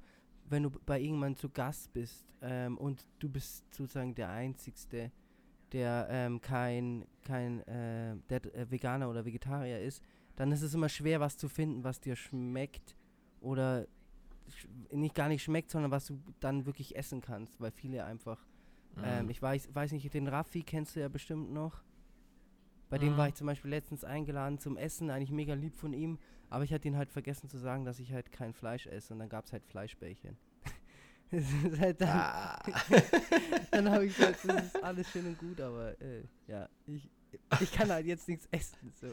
[0.48, 5.12] wenn du bei irgendjemandem zu Gast bist ähm, und du bist sozusagen der Einzigste,
[5.72, 10.04] der ähm, kein, kein äh, der äh, Veganer oder Vegetarier ist,
[10.36, 12.96] dann ist es immer schwer, was zu finden, was dir schmeckt
[13.42, 13.88] oder
[14.50, 18.46] sch nicht gar nicht schmeckt, sondern was du dann wirklich essen kannst, weil viele einfach,
[19.04, 19.30] ähm, Mhm.
[19.32, 21.82] ich weiß, weiß nicht, den Raffi kennst du ja bestimmt noch.
[22.90, 23.18] Bei dem Mhm.
[23.18, 26.18] war ich zum Beispiel letztens eingeladen zum Essen, eigentlich mega lieb von ihm,
[26.50, 29.20] aber ich hatte ihn halt vergessen zu sagen, dass ich halt kein Fleisch esse und
[29.20, 30.38] dann gab es halt Fleischbällchen.
[31.80, 32.60] Halt dann, Ah.
[33.72, 37.08] dann habe ich gesagt, das ist alles schön und gut, aber äh, ja, ich,
[37.62, 38.92] ich kann halt jetzt nichts essen.
[39.00, 39.08] So.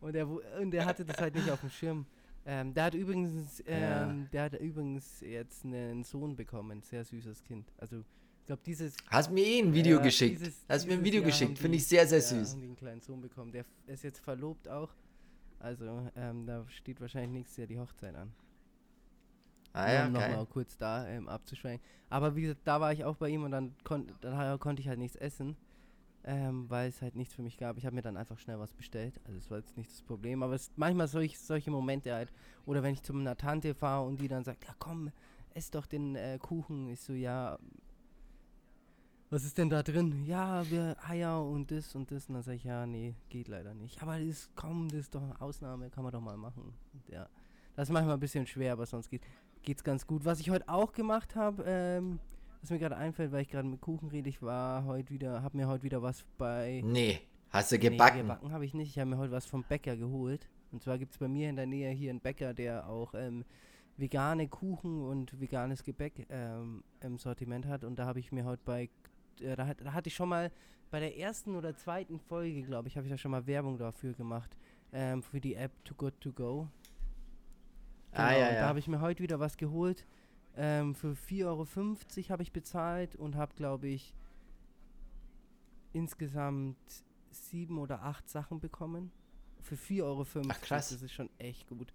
[0.00, 2.06] Und, er, und er hatte das halt nicht auf dem Schirm.
[2.44, 4.10] Ähm, der hat übrigens, Ja.
[4.10, 7.72] ähm, der hat übrigens jetzt einen Sohn bekommen, sehr süßes Kind.
[7.78, 8.02] Also
[8.44, 8.94] ich glaube dieses.
[9.08, 10.38] Hast mir eh ein Video ja, geschickt.
[10.38, 11.58] dieses- Hast mir ein Video Jahr geschickt.
[11.58, 12.52] Finde ich sehr, sehr ja, süß.
[12.52, 13.50] haben die einen kleinen Sohn bekommen.
[13.52, 14.90] Der ist jetzt verlobt auch.
[15.60, 18.34] Also ähm, da steht wahrscheinlich nächstes Jahr die Hochzeit an.
[19.72, 20.28] Ah ja, um geil.
[20.28, 21.82] nochmal kurz da ähm, abzuschwenken.
[22.10, 24.88] Aber wie gesagt, da war ich auch bei ihm und dann, kon dann konnte ich
[24.88, 25.56] halt nichts essen,
[26.24, 27.78] ähm, weil es halt nichts für mich gab.
[27.78, 29.18] Ich habe mir dann einfach schnell was bestellt.
[29.24, 30.42] Also das war jetzt nicht das Problem.
[30.42, 32.30] Aber es manchmal solch, solche Momente halt.
[32.66, 35.10] Oder wenn ich zu einer Tante fahre und die dann sagt, ja komm,
[35.54, 36.88] ess doch den äh, Kuchen.
[36.90, 37.58] Ich so, ja,
[39.34, 40.24] was ist denn da drin?
[40.26, 42.28] Ja, wir Eier und das und das.
[42.28, 44.00] Und dann sage ich, ja, nee, geht leider nicht.
[44.00, 46.72] Aber das ist, komm, das ist doch eine Ausnahme, kann man doch mal machen.
[46.92, 47.28] Und ja,
[47.74, 49.22] das ist manchmal ein bisschen schwer, aber sonst geht
[49.62, 50.24] geht's ganz gut.
[50.24, 52.20] Was ich heute auch gemacht habe, ähm,
[52.60, 55.56] was mir gerade einfällt, weil ich gerade mit Kuchen rede, ich war heute wieder, habe
[55.56, 57.20] mir heute wieder was bei Nee,
[57.50, 58.18] hast du Nee, gebacken?
[58.18, 58.90] gebacken habe ich nicht.
[58.90, 60.48] Ich habe mir heute was vom Bäcker geholt.
[60.70, 63.44] Und zwar gibt es bei mir in der Nähe hier einen Bäcker, der auch ähm,
[63.96, 67.82] vegane Kuchen und veganes Gebäck ähm, im Sortiment hat.
[67.82, 68.90] Und da habe ich mir heute bei,
[69.40, 70.50] äh, da, da hatte ich schon mal
[70.90, 74.12] bei der ersten oder zweiten Folge, glaube ich, habe ich da schon mal Werbung dafür
[74.12, 74.56] gemacht.
[74.92, 76.68] Ähm, für die App Too Good To Go.
[78.12, 78.60] Ah, Genau, ja, und ja.
[78.60, 80.06] Da habe ich mir heute wieder was geholt.
[80.56, 81.66] Ähm, für 4,50 Euro
[82.30, 84.14] habe ich bezahlt und habe, glaube ich,
[85.92, 86.76] insgesamt
[87.30, 89.10] sieben oder acht Sachen bekommen.
[89.60, 90.26] Für 4,50 Euro.
[90.48, 90.90] Ach, krass.
[90.90, 91.92] Das ist schon echt gut.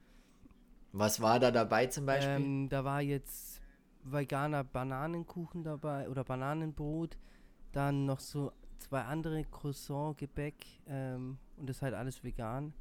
[0.91, 2.35] Was war da dabei zum Beispiel?
[2.35, 3.61] Ähm, da war jetzt
[4.03, 7.17] veganer Bananenkuchen dabei oder Bananenbrot.
[7.71, 10.55] Dann noch so zwei andere Croissant-Gebäck.
[10.87, 12.73] Ähm, und das halt alles vegan.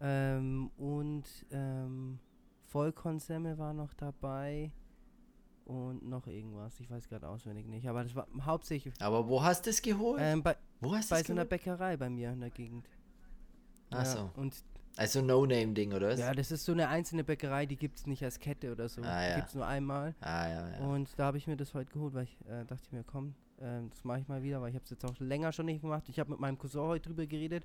[0.00, 2.18] Ähm, und ähm,
[2.66, 4.72] Vollkornsemmel war noch dabei.
[5.64, 6.80] Und noch irgendwas.
[6.80, 7.88] Ich weiß gerade auswendig nicht.
[7.88, 10.20] Aber das war hauptsächlich Aber wo hast du es geholt?
[10.20, 11.50] ähm, bei, wo hast du bei so einer geholt?
[11.50, 12.88] Bäckerei bei mir in der Gegend.
[13.90, 14.30] Ach so.
[14.36, 14.64] Und
[14.96, 16.18] Also No-Name-Ding, oder was?
[16.20, 19.02] ja, das ist so eine einzelne Bäckerei, die gibt es nicht als Kette oder so.
[19.02, 19.36] Ah, Die ja.
[19.36, 20.14] gibt es nur einmal.
[20.20, 20.78] Ah, ja, ja.
[20.80, 23.88] Und da habe ich mir das heute geholt, weil ich äh, dachte mir, komm, ähm,
[23.90, 26.08] das mache ich mal wieder, weil ich habe es jetzt auch länger schon nicht gemacht.
[26.08, 27.64] Ich habe mit meinem Cousin heute drüber geredet.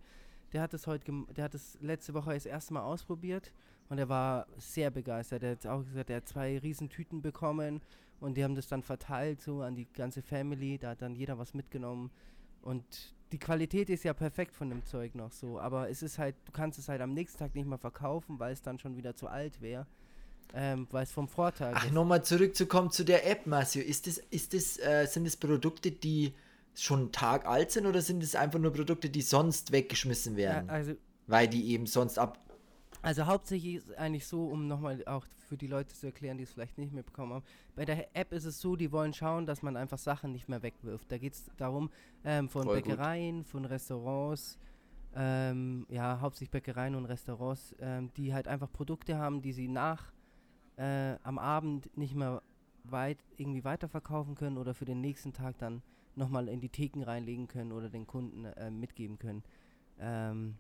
[0.54, 3.52] Der hat es heute, der hat es letzte Woche das erste Mal ausprobiert
[3.90, 5.44] und er war sehr begeistert.
[5.44, 7.82] Er hat auch gesagt, er hat zwei riesen Tüten bekommen
[8.22, 10.78] und die haben das dann verteilt so an die ganze Family.
[10.78, 12.12] Da hat dann jeder was mitgenommen
[12.62, 16.36] und die Qualität ist ja perfekt von dem Zeug noch so, aber es ist halt,
[16.46, 19.16] du kannst es halt am nächsten Tag nicht mehr verkaufen, weil es dann schon wieder
[19.16, 19.88] zu alt wäre,
[20.54, 21.94] ähm, weil es vom Vortag Ach, ist.
[21.94, 23.82] nochmal zurückzukommen zu der App, Marcio.
[23.82, 26.34] Ist das, ist das, äh, sind das Produkte, die
[26.76, 30.56] schon einen Tag alt sind oder sind es einfach nur Produkte, die sonst weggeschmissen Ja,
[30.56, 30.70] werden?
[30.70, 30.94] also
[31.28, 32.40] weil die eben sonst ab.
[33.06, 36.52] Also hauptsächlich ist eigentlich so, um nochmal auch für die Leute zu erklären, die es
[36.52, 37.46] vielleicht nicht mitbekommen haben.
[37.76, 40.64] Bei der App ist es so, die wollen schauen, dass man einfach Sachen nicht mehr
[40.64, 41.12] wegwirft.
[41.12, 41.92] Da geht es darum,
[42.24, 42.86] ähm, von Voll gut.
[42.86, 44.58] Bäckereien, von Restaurants,
[45.16, 50.12] ähm, ja, hauptsächlich Bäckereien und Restaurants, ähm, die halt einfach Produkte haben, die sie nach
[50.78, 52.42] äh, am Abend nicht mehr
[52.86, 55.84] weit irgendwie weiterverkaufen können oder für den nächsten Tag dann
[56.16, 59.44] nochmal in die Theken reinlegen können oder den Kunden äh, mitgeben können.
[60.00, 60.58] Ähm,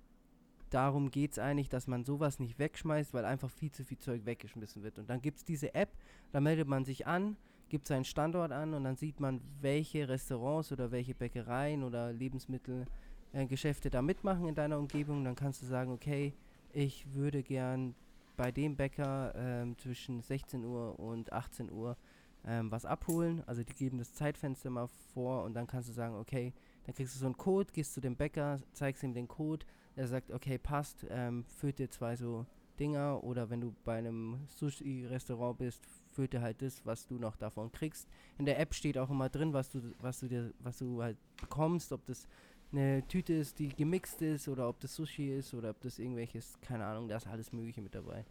[0.70, 4.26] darum geht es eigentlich, dass man sowas nicht wegschmeißt, weil einfach viel zu viel Zeug
[4.26, 5.00] weggeschmissen wird.
[5.00, 5.90] Und dann gibt es diese App,
[6.32, 7.38] da meldet man sich an,
[7.70, 13.90] gibt seinen Standort an und dann sieht man, welche Restaurants oder welche Bäckereien oder Lebensmittelgeschäfte
[13.90, 15.24] da mitmachen in deiner Umgebung.
[15.24, 16.34] Dann kannst du sagen, okay,
[16.74, 17.96] ich würde gern
[18.38, 21.98] bei dem Bäcker ähm, zwischen 16 Uhr und 18 Uhr
[22.46, 23.44] ähm, was abholen.
[23.46, 26.54] Also die geben das Zeitfenster mal vor und dann kannst du sagen, okay,
[26.86, 29.66] dann kriegst du so einen Code, gehst zu dem Bäcker, zeigst ihm den Code,
[29.96, 32.46] er sagt, okay, passt, ähm, füllt dir zwei so
[32.80, 35.82] Dinger oder wenn du bei einem Sushi-Restaurant bist,
[36.12, 38.08] füllt dir halt das, was du noch davon kriegst.
[38.38, 41.18] In der App steht auch immer drin, was du, was du dir, was du halt
[41.40, 42.28] bekommst, ob das
[42.72, 46.60] eine Tüte ist, die gemixt ist oder ob das Sushi ist oder ob das irgendwelches,
[46.62, 48.26] keine Ahnung, da ist alles Mögliche mit dabei.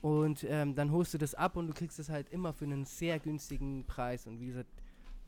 [0.00, 2.84] Und ähm, dann holst du das ab und du kriegst es halt immer für einen
[2.84, 4.26] sehr günstigen Preis.
[4.26, 4.70] Und wie gesagt,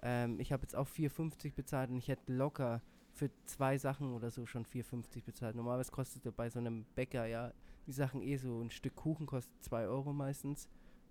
[0.03, 2.81] ähm, ich habe jetzt auch 4,50 bezahlt und ich hätte locker
[3.13, 5.57] für zwei Sachen oder so schon 4,50 bezahlt.
[5.57, 7.53] Normalerweise kostet er bei so einem Bäcker ja
[7.87, 10.69] die Sachen eh so ein Stück Kuchen kostet 2 Euro meistens.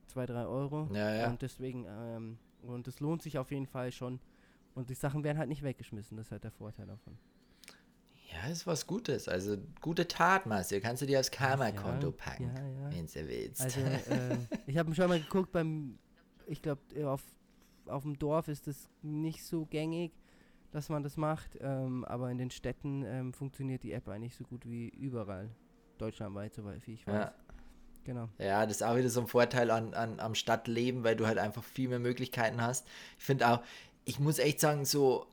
[0.07, 0.89] 2, 3 Euro.
[0.93, 1.29] Ja, ja.
[1.29, 4.19] Und deswegen, ähm, und es lohnt sich auf jeden Fall schon.
[4.75, 7.17] Und die Sachen werden halt nicht weggeschmissen, das ist halt der Vorteil davon.
[8.31, 9.27] Ja, ist was Gutes.
[9.27, 10.79] Also gute Tat, Marcio.
[10.79, 12.91] Kannst du dir aufs Karma-Konto Ja, packen, ja, ja.
[12.91, 13.61] wenn du willst.
[13.61, 14.37] Also, äh,
[14.67, 15.97] ich habe schon mal geguckt beim,
[16.45, 17.23] ich glaube, auf,
[17.87, 20.11] auf dem Dorf ist es nicht so gängig,
[20.71, 24.43] dass man das macht, ähm, aber in den Städten ähm, funktioniert die App eigentlich so
[24.43, 25.49] gut wie überall.
[25.97, 27.13] Deutschlandweit, soweit wie ich weiß.
[27.15, 27.33] Ja.
[28.05, 28.29] Genau.
[28.39, 31.37] Ja, das ist auch wieder so ein Vorteil an, an, am Stadtleben, weil du halt
[31.37, 32.87] einfach viel mehr Möglichkeiten hast.
[33.17, 33.61] Ich finde auch,
[34.05, 35.27] ich muss echt sagen, so,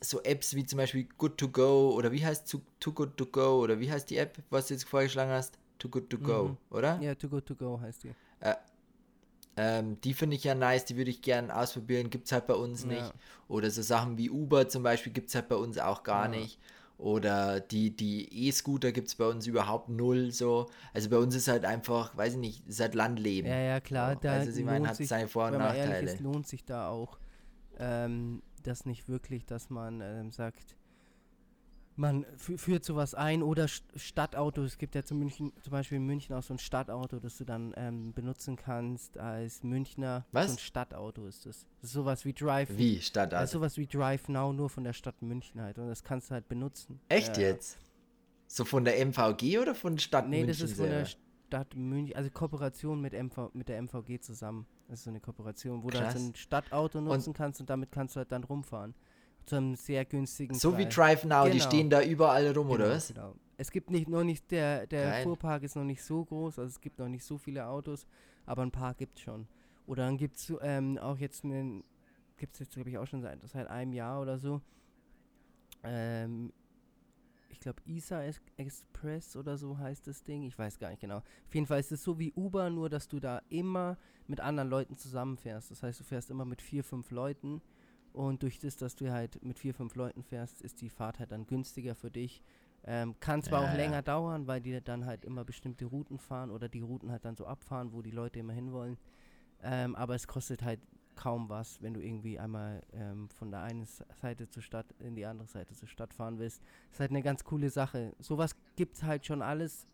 [0.00, 3.26] so Apps wie zum Beispiel Good to Go oder wie heißt Too, Too Good to
[3.26, 5.58] Go oder wie heißt die App, was du jetzt vorgeschlagen hast?
[5.78, 6.56] Too Good to Go, Mhm.
[6.70, 7.00] oder?
[7.00, 8.12] Ja, Too Good To Go heißt die.
[9.56, 12.54] Ähm, die finde ich ja nice, die würde ich gerne ausprobieren, gibt es halt bei
[12.54, 12.88] uns Ja.
[12.88, 13.14] nicht.
[13.48, 16.40] Oder so Sachen wie Uber zum Beispiel gibt es halt bei uns auch gar Ja.
[16.40, 16.58] nicht.
[16.98, 20.70] oder die, die E-Scooter gibt es bei uns überhaupt null so.
[20.94, 23.48] Also bei uns ist halt einfach, weiß ich nicht, ist halt Landleben.
[23.50, 24.16] Ja, ja, klar.
[24.22, 24.28] So.
[24.28, 26.12] Also sie meinen, hat seine Vor- und Nachteile.
[26.12, 27.18] ist, lohnt sich da auch
[27.78, 30.76] ähm, das nicht wirklich, dass man ähm, sagt,
[31.96, 34.62] man fü- führt sowas ein oder St Stadtauto.
[34.62, 37.44] Es gibt ja zum, München, zum Beispiel in München auch so ein Stadtauto, das du
[37.44, 40.24] dann ähm, benutzen kannst als Münchner.
[40.32, 40.46] Was?
[40.46, 41.66] So ein Stadtauto ist das.
[41.80, 42.70] Das ist sowas wie Drive.
[42.76, 45.78] Wie Das ist sowas wie Drive Now, nur von der Stadt München halt.
[45.78, 47.00] Und das kannst du halt benutzen.
[47.08, 47.44] Echt Ja.
[47.48, 47.78] jetzt?
[48.46, 51.06] So von der MVG oder von Stadt Nee, München das ist von der?
[51.06, 54.66] Stadt München, also Kooperation mit, MV, mit der MVG zusammen.
[54.88, 56.28] Das ist so eine Kooperation, wo du halt so Krass.
[56.28, 58.94] ein Stadtauto nutzen kannst und damit kannst du halt dann rumfahren.
[59.44, 60.94] Zu einem sehr günstigen So wie Preis.
[60.94, 61.64] Drive Now, die Genau.
[61.64, 63.08] stehen da überall rum, oder Genau, was?
[63.08, 63.34] Genau.
[63.56, 65.22] Es gibt nicht, noch nicht, der, der Geil.
[65.24, 68.06] Fuhrpark ist noch nicht so groß, also es gibt noch nicht so viele Autos,
[68.46, 69.46] aber ein paar gibt es schon.
[69.86, 71.84] Oder dann gibt es ähm, auch jetzt einen,
[72.36, 74.60] gibt es jetzt glaube ich auch schon seit, seit einem Jahr oder so,
[75.84, 76.52] ähm,
[77.48, 81.18] ich glaube Isa Es- Express oder so heißt das Ding, ich weiß gar nicht genau.
[81.18, 84.70] Auf jeden Fall ist es so wie Uber, nur dass du da immer mit anderen
[84.70, 85.70] Leuten zusammenfährst.
[85.70, 87.60] Das heißt, du fährst immer mit vier, fünf Leuten
[88.12, 91.32] und durch das, dass du halt mit vier, fünf Leuten fährst, ist die Fahrt halt
[91.32, 92.42] dann günstiger für dich.
[92.84, 93.76] Ähm, kann zwar Ja, auch ja.
[93.76, 97.36] länger dauern, weil die dann halt immer bestimmte Routen fahren oder die Routen halt dann
[97.36, 98.98] so abfahren, wo die Leute immer hinwollen.
[99.62, 100.80] Ähm, aber es kostet halt
[101.14, 103.86] kaum was, wenn du irgendwie einmal ähm, von der einen
[104.20, 106.62] Seite zur Stadt in die andere Seite zur Stadt fahren willst.
[106.90, 108.14] ist halt eine ganz coole Sache.
[108.18, 109.86] Sowas gibt es halt schon alles.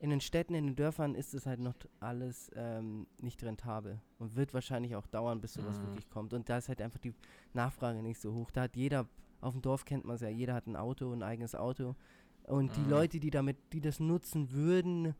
[0.00, 4.34] In den Städten, in den Dörfern ist es halt noch alles ähm, nicht rentabel und
[4.34, 5.82] wird wahrscheinlich auch dauern, bis sowas Mhm.
[5.82, 6.32] wirklich kommt.
[6.32, 7.14] Und da ist halt einfach die
[7.52, 8.50] Nachfrage nicht so hoch.
[8.50, 9.06] Da hat jeder,
[9.42, 11.96] auf dem Dorf kennt man es ja, jeder hat ein Auto, ein eigenes Auto.
[12.44, 12.90] Und die Mhm.
[12.90, 15.14] Leute, die damit, die das nutzen würden,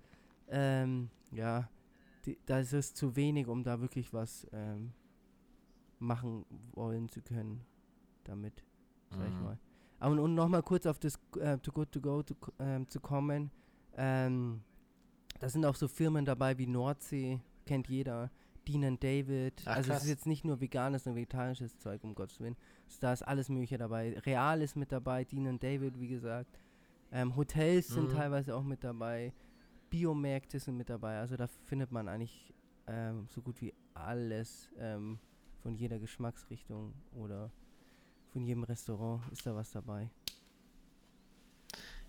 [0.49, 1.70] ähm, ja,
[2.24, 4.95] die, da ist es zu wenig, um da wirklich was ähm,
[5.99, 7.66] machen wollen zu können
[8.24, 8.64] damit,
[9.11, 9.45] sag ich Mhm.
[9.45, 9.59] mal.
[9.99, 13.01] Aber und, und nochmal kurz auf das äh, Too Good To Go zu, ähm, zu
[13.01, 13.51] kommen.
[13.93, 14.62] Ähm,
[15.41, 18.30] da sind auch so Firmen dabei wie Nordsee, kennt jeder,
[18.68, 19.62] Dean and David.
[19.64, 20.03] Ach, also es krass.
[20.05, 22.57] ist jetzt nicht nur veganes und vegetarisches Zeug, um Gottes Willen.
[22.88, 24.16] Es- Da ist alles mögliche dabei.
[24.20, 26.61] Real ist mit dabei, Dean and David, wie gesagt.
[27.11, 28.16] Ähm, Hotels sind Mhm.
[28.16, 29.32] teilweise auch mit dabei.
[29.88, 31.18] Biomärkte sind mit dabei.
[31.18, 32.55] Also da findet man eigentlich
[32.86, 35.18] ähm, so gut wie alles ähm,
[35.62, 37.51] von jeder Geschmacksrichtung oder
[38.28, 40.11] von jedem Restaurant ist da was dabei.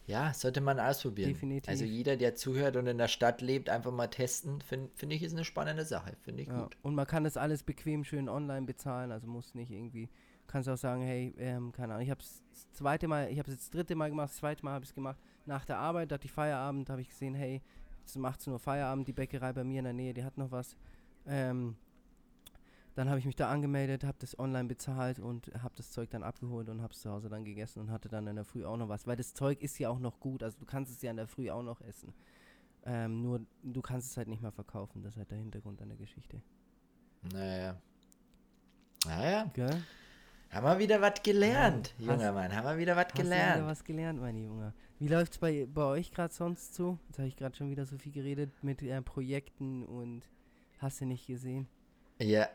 [0.07, 1.33] Ja, sollte man ausprobieren.
[1.33, 1.69] Definitiv.
[1.69, 5.23] Also jeder, der zuhört und in der Stadt lebt, einfach mal testen, finde find ich
[5.23, 6.15] ist eine spannende Sache.
[6.21, 6.63] Finde ich Ja.
[6.63, 6.77] gut.
[6.81, 10.09] Und man kann das alles bequem schön online bezahlen, also muss nicht irgendwie,
[10.47, 13.49] kannst auch sagen, hey, ähm, keine Ahnung, ich habe es das zweite Mal, ich habe
[13.49, 15.77] es jetzt das dritte Mal gemacht, das zweite Mal habe ich es gemacht nach der
[15.77, 17.61] Arbeit, da hatte ich Feierabend, habe ich gesehen, hey,
[18.05, 20.75] es macht nur Feierabend, die Bäckerei bei mir in der Nähe, die hat noch was.
[21.27, 21.75] Ähm,
[22.95, 26.23] dann habe ich mich da angemeldet, habe das online bezahlt und habe das Zeug dann
[26.23, 28.77] abgeholt und habe es zu Hause dann gegessen und hatte dann in der Früh auch
[28.77, 31.11] noch was, weil das Zeug ist ja auch noch gut, also du kannst es ja
[31.11, 32.13] in der Früh auch noch essen.
[32.83, 35.89] Ähm, nur du kannst es halt nicht mehr verkaufen, das ist halt der Hintergrund an
[35.89, 36.41] der Geschichte.
[37.31, 37.77] Naja.
[39.05, 39.83] Naja, Gell?
[40.49, 42.55] haben wir wieder was gelernt, Ja, junger hast- Mann.
[42.55, 43.65] Haben wir wieder was Hast du wieder gelernt.
[43.67, 44.73] was gelernt, mein Junge?
[44.99, 46.99] Wie läuft's bei, bei euch gerade sonst so?
[47.07, 50.27] Jetzt habe ich gerade schon wieder so viel geredet mit äh, Projekten und
[50.79, 51.67] hast du nicht gesehen?
[52.19, 52.47] Ja.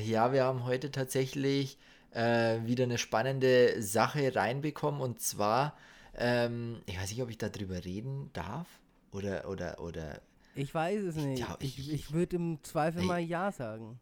[0.00, 1.78] Ja, wir haben heute tatsächlich
[2.12, 5.76] äh, wieder eine spannende Sache reinbekommen und zwar,
[6.16, 8.66] ähm, ich weiß nicht, ob ich darüber reden darf
[9.12, 10.20] oder, oder, oder
[10.54, 11.44] Ich weiß es nicht.
[11.44, 13.06] glaub, ich ich- ich, würde im Zweifel Ey.
[13.06, 13.98] mal Ja sagen.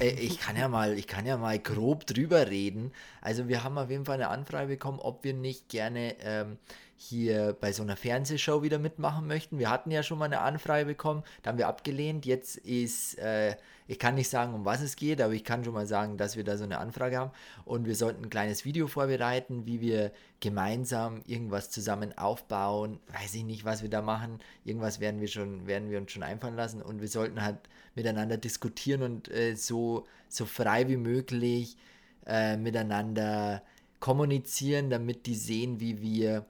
[0.00, 2.92] Äh, ich kann ja mal, ich kann ja mal grob drüber reden.
[3.22, 6.58] Also wir haben auf jeden Fall eine Anfrage bekommen, ob wir nicht gerne ähm,
[6.96, 9.58] hier bei so einer Fernsehshow wieder mitmachen möchten.
[9.58, 12.26] Wir hatten ja schon mal eine Anfrage bekommen, da haben wir abgelehnt.
[12.26, 13.56] Jetzt ist, äh,
[13.88, 16.36] ich kann nicht sagen, um was es geht, aber ich kann schon mal sagen, dass
[16.36, 17.30] wir da so eine Anfrage haben.
[17.64, 23.00] Und wir sollten ein kleines Video vorbereiten, wie wir gemeinsam irgendwas zusammen aufbauen.
[23.18, 24.40] Weiß ich nicht, was wir da machen.
[24.62, 26.82] Irgendwas werden wir schon, werden wir uns schon einfallen lassen.
[26.82, 27.56] Und wir sollten halt
[27.94, 31.78] miteinander diskutieren und äh, so, so frei wie möglich
[32.26, 33.62] äh, miteinander
[34.00, 36.44] kommunizieren, damit die sehen, wie wir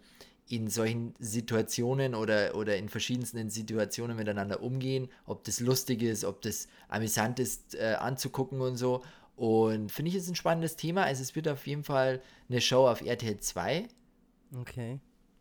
[0.48, 6.40] in solchen Situationen oder, oder in verschiedensten Situationen miteinander umgehen, ob das lustig ist, ob
[6.42, 9.02] das amüsant ist äh, anzugucken und so.
[9.36, 11.04] Und finde ich, ist ein spannendes Thema.
[11.04, 13.86] Also es wird auf jeden Fall eine Show auf RTL 2.
[14.58, 14.98] Okay.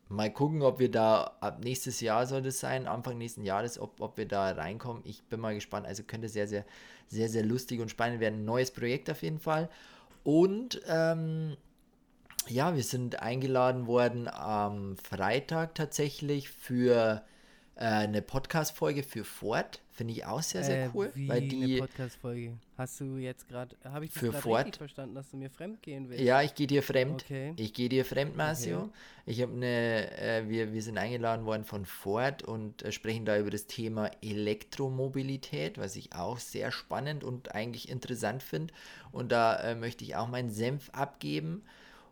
[0.09, 3.99] Mal gucken, ob wir da ab nächstes Jahr soll das sein, Anfang nächsten Jahres, ob,
[3.99, 5.01] ob wir da reinkommen.
[5.05, 5.85] Ich bin mal gespannt.
[5.85, 6.65] Also könnte sehr, sehr,
[7.07, 8.41] sehr, sehr lustig und spannend werden.
[8.41, 9.69] Ein neues Projekt auf jeden Fall.
[10.23, 11.57] Und ähm,
[12.49, 17.23] ja, wir sind eingeladen worden am Freitag tatsächlich für
[17.75, 19.81] äh, eine Podcast-Folge für Ford.
[19.91, 21.11] Finde ich auch sehr, sehr Äh, cool.
[21.15, 22.57] Wie weil die, eine Podcast-Folge.
[22.77, 24.59] Hast du jetzt gerade, habe ich das Für Ford.
[24.65, 26.23] richtig verstanden, dass du mir fremd gehen willst?
[26.23, 27.23] ja, ich gehe dir fremd.
[27.25, 27.53] Okay.
[27.57, 28.77] Ich gehe dir fremd, Marcio.
[28.81, 28.89] Okay.
[29.25, 33.37] Ich habe eine, äh, wir, wir sind eingeladen worden von Ford und äh, sprechen da
[33.39, 38.73] über das Thema Elektromobilität, was ich auch sehr spannend und eigentlich interessant finde.
[39.11, 41.63] Und da äh, möchte ich auch meinen Senf abgeben.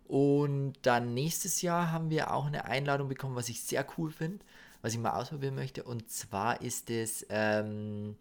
[0.07, 4.45] Und dann nächstes Jahr haben wir auch eine Einladung bekommen, was ich sehr cool finde,
[4.81, 5.83] was ich mal ausprobieren möchte.
[5.83, 8.15] Und zwar ist es, ähm,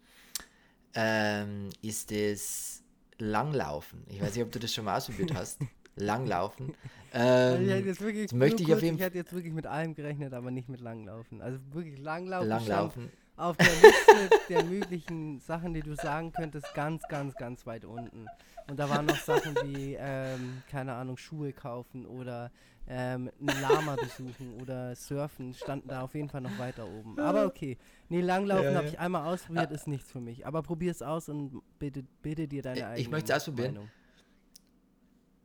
[0.95, 2.83] ähm, ist es
[3.19, 4.03] Langlaufen.
[4.09, 5.59] Ich weiß nicht, ob du das schon mal ausprobiert hast.
[5.95, 6.75] Langlaufen.
[7.11, 9.17] Also ich Ähm, hätte jetzt wirklich, das möchte nur ich auf kurz, jeden ich hätte
[9.17, 11.41] jetzt wirklich mit allem gerechnet, aber nicht mit Langlaufen.
[11.41, 13.11] Also wirklich Langlaufen, stand Langlaufen.
[13.37, 18.27] Auf der Liste der möglichen Sachen, die du sagen könntest, ganz, ganz, ganz weit unten.
[18.69, 22.51] Und da waren noch Sachen wie, ähm, keine Ahnung, Schuhe kaufen oder
[22.87, 27.19] ähm, ein Lama besuchen oder surfen, standen da auf jeden Fall noch weiter oben.
[27.19, 27.77] Aber okay.
[28.09, 28.91] Nee, Langlaufen Ja, habe ja.
[28.93, 30.45] ich einmal ausprobiert, ist nichts für mich.
[30.47, 33.73] Aber probier es aus und bitte, bitte dir deine Ich- eigene ich möchte es ausprobieren.
[33.73, 33.89] Meinung.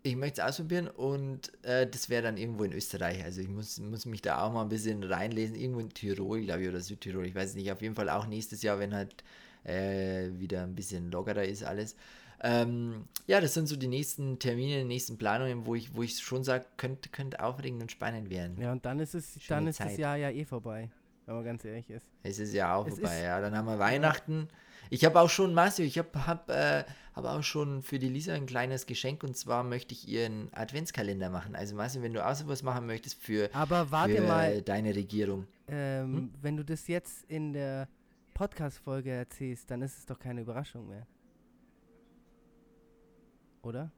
[0.02, 3.22] Ich möchte es ausprobieren und äh, das wäre dann irgendwo in Österreich.
[3.22, 5.54] Also ich muss, muss mich da auch mal ein bisschen reinlesen.
[5.54, 7.26] Irgendwo in Tirol, glaube ich, oder Südtirol.
[7.26, 7.70] Ich weiß es nicht.
[7.70, 9.22] Auf jeden Fall auch nächstes Jahr, wenn halt
[9.64, 11.96] äh, wieder ein bisschen lockerer ist alles.
[12.42, 16.18] Ähm, ja, das sind so die nächsten Termine, die nächsten Planungen, wo ich, wo ich
[16.18, 18.58] schon sage, könnte, könnte aufregend und spannend werden.
[18.58, 19.98] Ja, und dann ist es, Schöne dann ist das Zeit.
[19.98, 20.88] Jahr ja eh vorbei,
[21.26, 22.06] wenn man ganz ehrlich ist.
[22.22, 23.40] Es ist ja auch Es vorbei, ja.
[23.40, 24.48] Dann haben wir Weihnachten.
[24.92, 26.84] Ich habe auch schon, Marcio, ich habe hab, äh,
[27.14, 30.48] hab auch schon für die Lisa ein kleines Geschenk und zwar möchte ich ihr einen
[30.52, 31.54] Adventskalender machen.
[31.54, 35.46] Also Marcio, wenn du auch sowas machen möchtest für, Aber warte für mal, deine Regierung.
[35.68, 36.30] ähm, Hm?
[36.42, 37.88] wenn du das jetzt in der
[38.34, 41.06] Podcast-Folge erzählst, dann ist es doch keine Überraschung mehr.
[43.62, 43.92] Oder?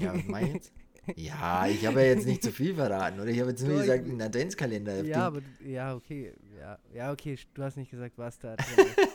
[0.00, 0.72] Ja, was meinst du jetzt?
[1.16, 3.30] Ja, ich habe ja jetzt nicht zu viel verraten, oder?
[3.30, 5.02] Ich habe jetzt nur Doch, gesagt, einen Adventskalender.
[5.02, 6.34] Ja, aber ja, okay.
[6.56, 8.98] Ja, ja, okay, du hast nicht gesagt, was da drin ist.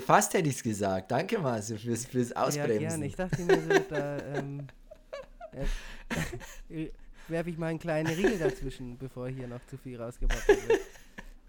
[0.00, 1.10] Fast hätte ich es gesagt.
[1.10, 2.78] Danke, Marcio, fürs, fürs ja, Ausbremsen.
[2.78, 3.06] gerne.
[3.06, 4.66] Ich dachte mir so, da ähm,
[6.70, 6.88] äh,
[7.28, 10.80] werfe ich mal einen kleinen Riegel dazwischen, bevor hier noch zu viel rausgebracht wird.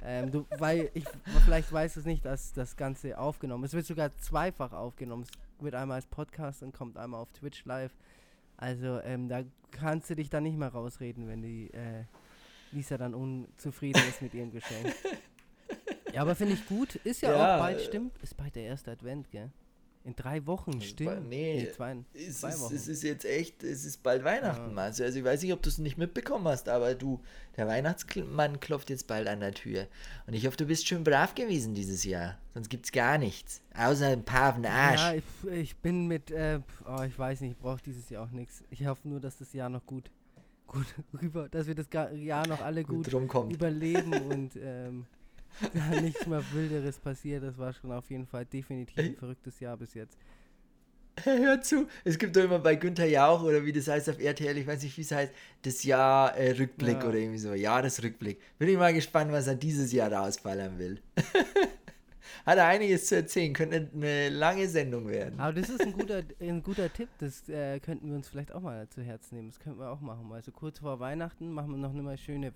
[0.02, 1.04] Ähm, du, weil ich
[1.44, 5.24] vielleicht weißt du es nicht, dass das Ganze aufgenommen Es wird sogar zweifach aufgenommen.
[5.24, 7.92] Es wird einmal als Podcast und kommt einmal auf Twitch live.
[8.56, 12.06] Also ähm, da kannst du dich dann nicht mehr rausreden, wenn die äh,
[12.72, 14.94] Lisa dann unzufrieden ist mit ihrem Geschenk.
[16.14, 16.96] Ja, aber finde ich gut.
[17.04, 18.18] Ist ja, Ja, auch bald, äh, stimmt.
[18.22, 19.50] Ist bald der erste Advent, gell?
[20.06, 21.28] In drei Wochen, stimmt.
[21.28, 22.74] nee, zwei, Es zwei ist, Wochen.
[22.76, 24.74] es ist jetzt echt, es ist bald Weihnachten, Ja.
[24.74, 25.04] Marcio.
[25.06, 27.20] Also ich weiß nicht, ob du es nicht mitbekommen hast, aber du,
[27.58, 29.88] der Weihnachtsmann klopft jetzt bald an der Tür.
[30.26, 32.38] Und ich hoffe, du bist schön brav gewesen dieses Jahr.
[32.54, 33.62] Sonst gibt's gar nichts.
[33.78, 35.02] Außer ein paar auf den Arsch.
[35.02, 38.32] Ja, ich, ich bin mit, äh, oh, ich weiß nicht, ich brauche dieses Jahr auch
[38.32, 38.64] nichts.
[38.70, 40.10] Ich hoffe nur, dass das Jahr noch gut,
[40.66, 40.88] gut
[41.22, 45.06] rüber, dass wir das Jahr noch alle gut, gut überleben und ähm,
[45.74, 47.44] da nichts mehr Wilderes passiert.
[47.44, 50.18] Das war schon auf jeden Fall definitiv ein verrücktes Jahr bis jetzt.
[51.24, 54.58] Hör zu, es gibt doch immer bei Günther Jauch oder wie das heißt auf RTL,
[54.58, 55.34] ich weiß nicht, wie es heißt,
[55.64, 57.08] das Jahr äh, Rückblick Ja.
[57.10, 58.40] oder irgendwie so, Jahresrückblick.
[58.58, 61.02] Bin ich mal gespannt, was er dieses Jahr rausballern will.
[62.46, 65.40] Hat er einiges zu erzählen, könnte eine lange Sendung werden.
[65.40, 68.62] Aber das ist ein guter, ein guter Tipp, das äh, könnten wir uns vielleicht auch
[68.62, 69.50] mal zu Herzen nehmen.
[69.50, 70.32] Das könnten wir auch machen.
[70.32, 72.56] Also kurz vor Weihnachten machen wir noch eine schöne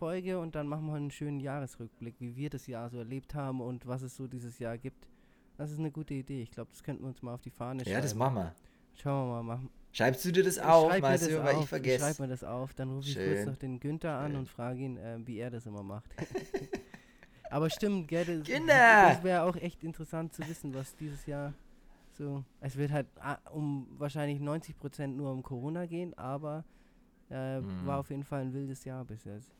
[0.00, 3.60] Weihnachts-Edition-Folge und dann machen wir einen schönen Jahresrückblick, wie wir das Jahr so erlebt haben
[3.60, 5.08] und was es so dieses Jahr gibt.
[5.56, 6.42] Das ist eine gute Idee.
[6.42, 7.94] Ich glaube, das könnten wir uns mal auf die Fahne schreiben.
[7.94, 8.54] Ja, das machen wir.
[8.94, 9.54] Schauen wir mal.
[9.56, 9.70] Machen.
[9.92, 12.04] Schreibst du dir das Ich auf, schreib mir das Marcio, weil auf, ich vergesse.
[12.04, 13.46] schreib mir das auf, dann rufe ich kurz Schön.
[13.46, 14.40] noch den Günther an Schön.
[14.40, 16.10] und frage ihn, äh, wie er das immer macht.
[17.50, 21.54] Aber stimmt, gell, das, das wäre auch echt interessant zu wissen, was dieses Jahr
[22.12, 22.44] so.
[22.60, 26.64] Es wird halt ah, um wahrscheinlich 90% nur um Corona gehen, aber
[27.30, 27.86] äh, Mhm.
[27.86, 29.50] war auf jeden Fall ein wildes Jahr bis jetzt.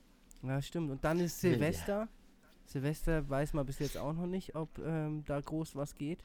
[0.43, 0.91] Ja, stimmt.
[0.91, 1.59] Und dann ist Wild, ja.
[1.59, 2.09] Silvester.
[2.65, 6.25] Silvester weiß man bis jetzt auch noch nicht, ob ähm, da groß was geht.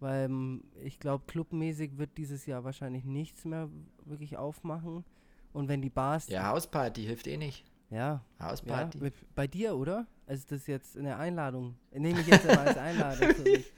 [0.00, 3.68] Weil ähm, ich glaube, clubmäßig wird dieses Jahr wahrscheinlich nichts mehr
[4.04, 5.04] wirklich aufmachen.
[5.52, 6.28] Und wenn die Bars.
[6.28, 7.64] Ja, Hausparty hilft eh nicht.
[7.90, 8.98] Ja, ja Hausparty.
[8.98, 10.06] mit, bei dir, oder?
[10.26, 11.74] Also das ist jetzt eine Einladung.
[11.90, 13.72] Nehme ich jetzt mal als Einladung für mich.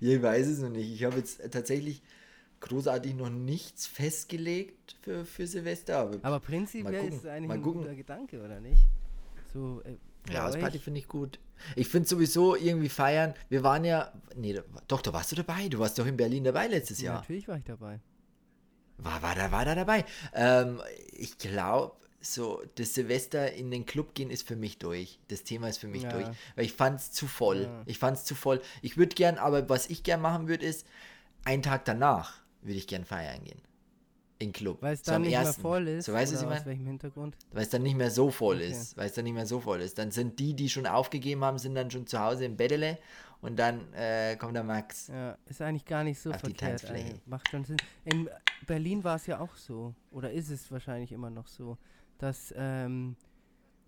[0.00, 0.92] Ich weiß es noch nicht.
[0.92, 2.02] Ich habe jetzt tatsächlich
[2.60, 5.98] großartig noch nichts festgelegt für, für Silvester.
[5.98, 8.82] Aber, Aber prinzipiell ist es eigentlich ein guter Gedanke, oder nicht?
[9.52, 10.82] So, äh, ja, Hausparty euch?
[10.84, 11.38] finde ich gut.
[11.74, 13.34] Ich finde sowieso irgendwie feiern.
[13.48, 14.12] Wir waren ja.
[14.36, 15.68] Nee, doch, da warst du dabei.
[15.68, 17.20] Du warst doch in Berlin dabei letztes Ja, Jahr.
[17.20, 18.00] natürlich war ich dabei.
[18.98, 20.04] War, war, da, war da dabei.
[20.34, 20.80] Ähm,
[21.12, 25.20] ich glaube, so das Silvester in den Club gehen ist für mich durch.
[25.28, 26.10] Das Thema ist für mich Ja.
[26.12, 26.26] durch.
[26.56, 27.62] Weil ich fand es zu voll.
[27.62, 27.82] Ja.
[27.86, 28.60] Ich fand es zu voll.
[28.82, 30.86] Ich würde gern, aber was ich gern machen würde, ist,
[31.44, 33.60] einen Tag danach würde ich gern feiern gehen.
[34.40, 34.80] in Club.
[34.80, 35.60] Weil es dann nicht ersten.
[35.62, 36.04] mehr voll ist.
[36.04, 37.36] So weißt du, aus welchem Hintergrund?
[37.50, 38.70] Weil es dann nicht mehr so voll Okay.
[38.70, 38.96] ist.
[38.96, 39.98] Weil es dann nicht mehr so voll ist.
[39.98, 42.98] Dann sind die, die schon aufgegeben haben, sind dann schon zu Hause im Bettele
[43.40, 45.08] und dann äh, kommt der Max.
[45.08, 46.80] Ja, ist eigentlich gar nicht so Auf die verkehrt.
[46.82, 47.06] Tanzfläche.
[47.08, 47.26] eigentlich.
[47.26, 47.78] Macht schon Sinn.
[48.04, 48.30] In
[48.66, 51.76] Berlin war es ja auch so, oder ist es wahrscheinlich immer noch so,
[52.18, 53.16] dass ähm,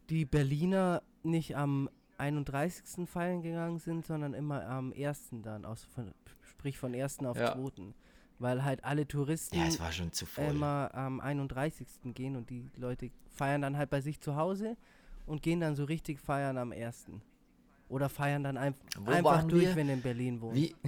[0.08, 3.08] die Berliner nicht am 31.
[3.08, 5.28] feiern gegangen sind, sondern immer am 1.
[5.42, 6.12] dann, aus, von,
[6.42, 7.20] sprich von 1.
[7.20, 7.52] auf Ja.
[7.54, 7.92] 2.
[8.40, 10.46] Weil halt alle Touristen Ja, es war schon zu voll.
[10.46, 11.86] immer am 31.
[12.14, 14.76] gehen und die Leute feiern dann halt bei sich zu Hause
[15.26, 17.06] und gehen dann so richtig feiern am 1.
[17.90, 19.76] Oder feiern dann einf Wo einfach durch, wir?
[19.76, 20.56] wenn in Berlin wohnen.
[20.56, 20.74] Wie?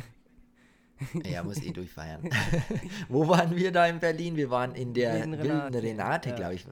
[1.24, 2.30] Ja, muss eh durchfeiern.
[3.08, 4.36] Wo waren wir da in Berlin?
[4.36, 6.36] Wir waren in der Wilden Renate, Renate, ja.
[6.36, 6.66] glaube ich.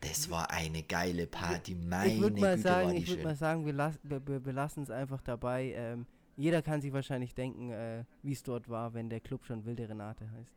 [0.00, 1.74] Das war eine geile Party.
[1.74, 4.82] Meine ich würde mal Güte, sagen, ich würde mal sagen, wir, las wir, wir belassen
[4.84, 5.74] es einfach dabei.
[5.76, 6.06] Ähm,
[6.40, 9.88] jeder kann sich wahrscheinlich denken, äh, wie es dort war, wenn der Club schon Wilde
[9.88, 10.54] Renate heißt.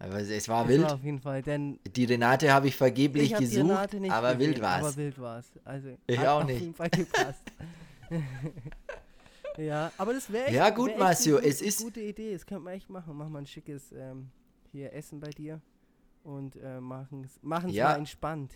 [0.00, 0.82] Aber es, es war Es wild.
[0.82, 3.70] War auf jeden Fall, denn Die Renate habe ich vergeblich ich die gesucht,
[4.10, 4.96] aber gesehen, wild war Aber es.
[4.96, 5.46] wild war es.
[5.64, 6.60] Also Ich auch auf nicht.
[6.60, 7.42] jeden Fall gepasst.
[9.56, 12.32] ja, aber das wäre echt, Ja, gut, wär Marcio, eine es gute, ist- gute Idee.
[12.32, 13.16] Das könnte man echt machen.
[13.16, 14.30] Machen wir ein schickes ähm,
[14.72, 15.60] hier Essen bei dir
[16.24, 17.90] und äh, machen es Ja.
[17.90, 18.52] mal entspannt.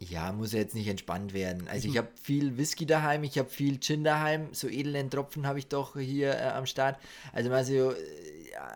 [0.00, 1.68] Ja, muss ja jetzt nicht entspannt werden.
[1.68, 5.58] Also Ich habe viel Whisky daheim, ich habe viel Gin daheim, so edlen Tropfen habe
[5.58, 6.98] ich doch hier äh, am Start.
[7.32, 7.94] Also mal so, äh,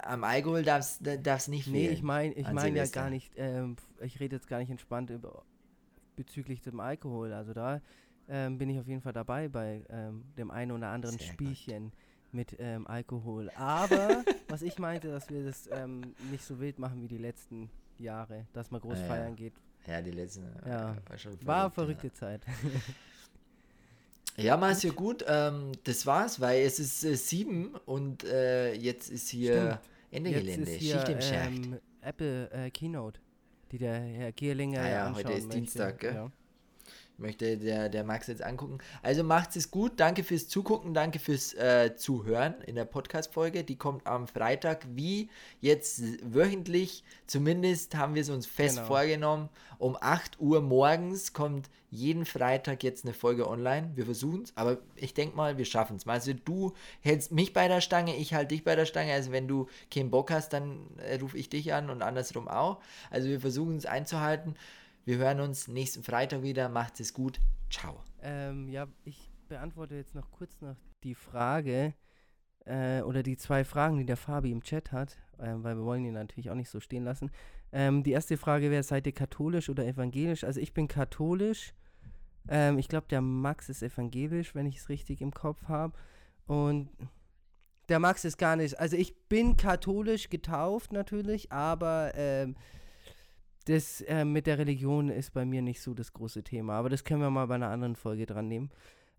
[0.03, 1.93] am Alkohol darf es nicht Nee, fehlen.
[1.93, 5.43] ich meine ich mein ja gar nicht, ähm, ich rede jetzt gar nicht entspannt über,
[6.17, 7.33] bezüglich dem Alkohol.
[7.33, 7.81] Also da
[8.29, 11.35] ähm, bin ich auf jeden Fall dabei bei ähm, dem einen oder anderen Sehr gut.
[11.35, 11.93] Spielchen
[12.33, 13.51] mit ähm, Alkohol.
[13.57, 17.71] Aber was ich meinte, dass wir das ähm, nicht so wild machen wie die letzten
[17.99, 19.07] Jahre, dass man groß ja.
[19.07, 19.55] feiern geht.
[19.87, 20.45] Ja, die letzten.
[20.65, 20.97] äh, Ja.
[21.09, 22.43] War schon War verrückt, verrückte Zeit.
[24.37, 25.25] Ja, ja Marcio, gut.
[25.27, 29.81] Ähm, das war's, weil es ist äh, sieben und äh, jetzt ist hier Stimmt.
[30.13, 30.71] Ende Jetzt Gelände.
[30.71, 31.49] ist hier Schicht im Schacht.
[31.49, 33.21] ähm, Apple äh, Keynote,
[33.73, 35.61] die der Herr Gierlinger Ah ja, ja, anschauen heute ist möchte.
[35.61, 36.15] Dienstag, gell?
[36.15, 36.31] Ja.
[37.19, 38.79] Möchte der, der Max jetzt angucken.
[39.03, 39.93] Also macht es gut.
[40.01, 43.65] Danke fürs Zugucken, danke fürs äh, Zuhören in der Podcast-Folge.
[43.65, 45.29] Die kommt am Freitag, wie
[45.61, 47.05] jetzt wöchentlich.
[47.27, 48.87] Zumindest haben wir es uns fest Genau.
[48.89, 49.49] vorgenommen.
[49.79, 53.93] Um 8 Uhr morgens kommt jeden Freitag jetzt eine Folge online.
[53.95, 56.07] Wir versuchen es, aber ich denke mal, wir schaffen es.
[56.07, 59.13] Also du hältst mich bei der Stange, ich halte dich bei der Stange.
[59.13, 62.81] Also wenn du keinen Bock hast, dann äh, rufe ich dich an und andersrum auch.
[63.11, 64.55] Also wir versuchen es einzuhalten.
[65.09, 66.69] Wir hören uns nächsten Freitag wieder.
[66.69, 67.41] Macht es gut.
[67.71, 68.05] Ciao.
[68.21, 71.95] Ähm, ja, ich beantworte jetzt noch kurz noch die Frage
[72.67, 76.05] äh, oder die zwei Fragen, die der Fabi im Chat hat, ähm, weil wir wollen
[76.05, 77.31] ihn natürlich auch nicht so stehen lassen.
[77.73, 80.45] Ähm, die erste Frage wäre, seid ihr katholisch oder evangelisch?
[80.45, 81.73] Also ich bin katholisch.
[82.47, 85.97] Ähm, ich glaube, der Max ist evangelisch, wenn ich es richtig im Kopf habe.
[86.47, 86.91] Und
[87.89, 88.79] der Max ist gar nicht.
[88.79, 92.57] Also ich bin katholisch getauft natürlich, aber ähm,
[93.69, 96.75] das äh, mit der Religion ist bei mir nicht so das große Thema.
[96.75, 98.71] Aber das können wir mal bei einer anderen Folge dran nehmen.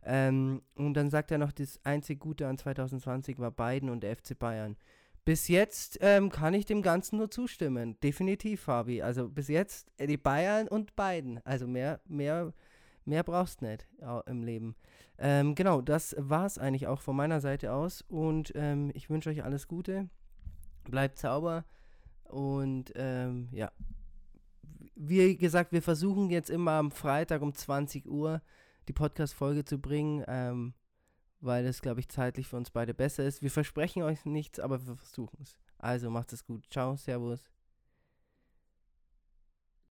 [0.04, 4.16] Ähm, und dann sagt er noch, das einzig Gute an 2020 war Biden und der
[4.16, 4.76] FC Bayern.
[5.24, 8.00] Bis jetzt ähm, kann ich dem Ganzen nur zustimmen.
[8.02, 9.04] Definitiv, Fabi.
[9.04, 11.40] Also bis jetzt äh, die Bayern und Biden.
[11.44, 12.52] Also mehr, mehr,
[13.06, 13.88] mehr brauchst nicht
[14.26, 14.76] im Leben.
[15.20, 18.02] Ähm, genau, das war es eigentlich auch von meiner Seite aus.
[18.08, 20.10] Und ähm, ich wünsche euch alles Gute.
[20.86, 21.66] Bleibt sauber.
[22.24, 23.72] Und ähm, ja,
[25.00, 28.42] wie gesagt, wir versuchen jetzt immer am Freitag um 20 Uhr
[28.90, 30.74] die Podcast-Folge zu bringen, ähm,
[31.40, 33.42] weil es, glaube ich, zeitlich für uns beide besser ist.
[33.42, 35.58] Wir versprechen euch nichts, aber wir versuchen es.
[35.78, 36.66] Also macht es gut.
[36.70, 37.59] Ciao, Servus.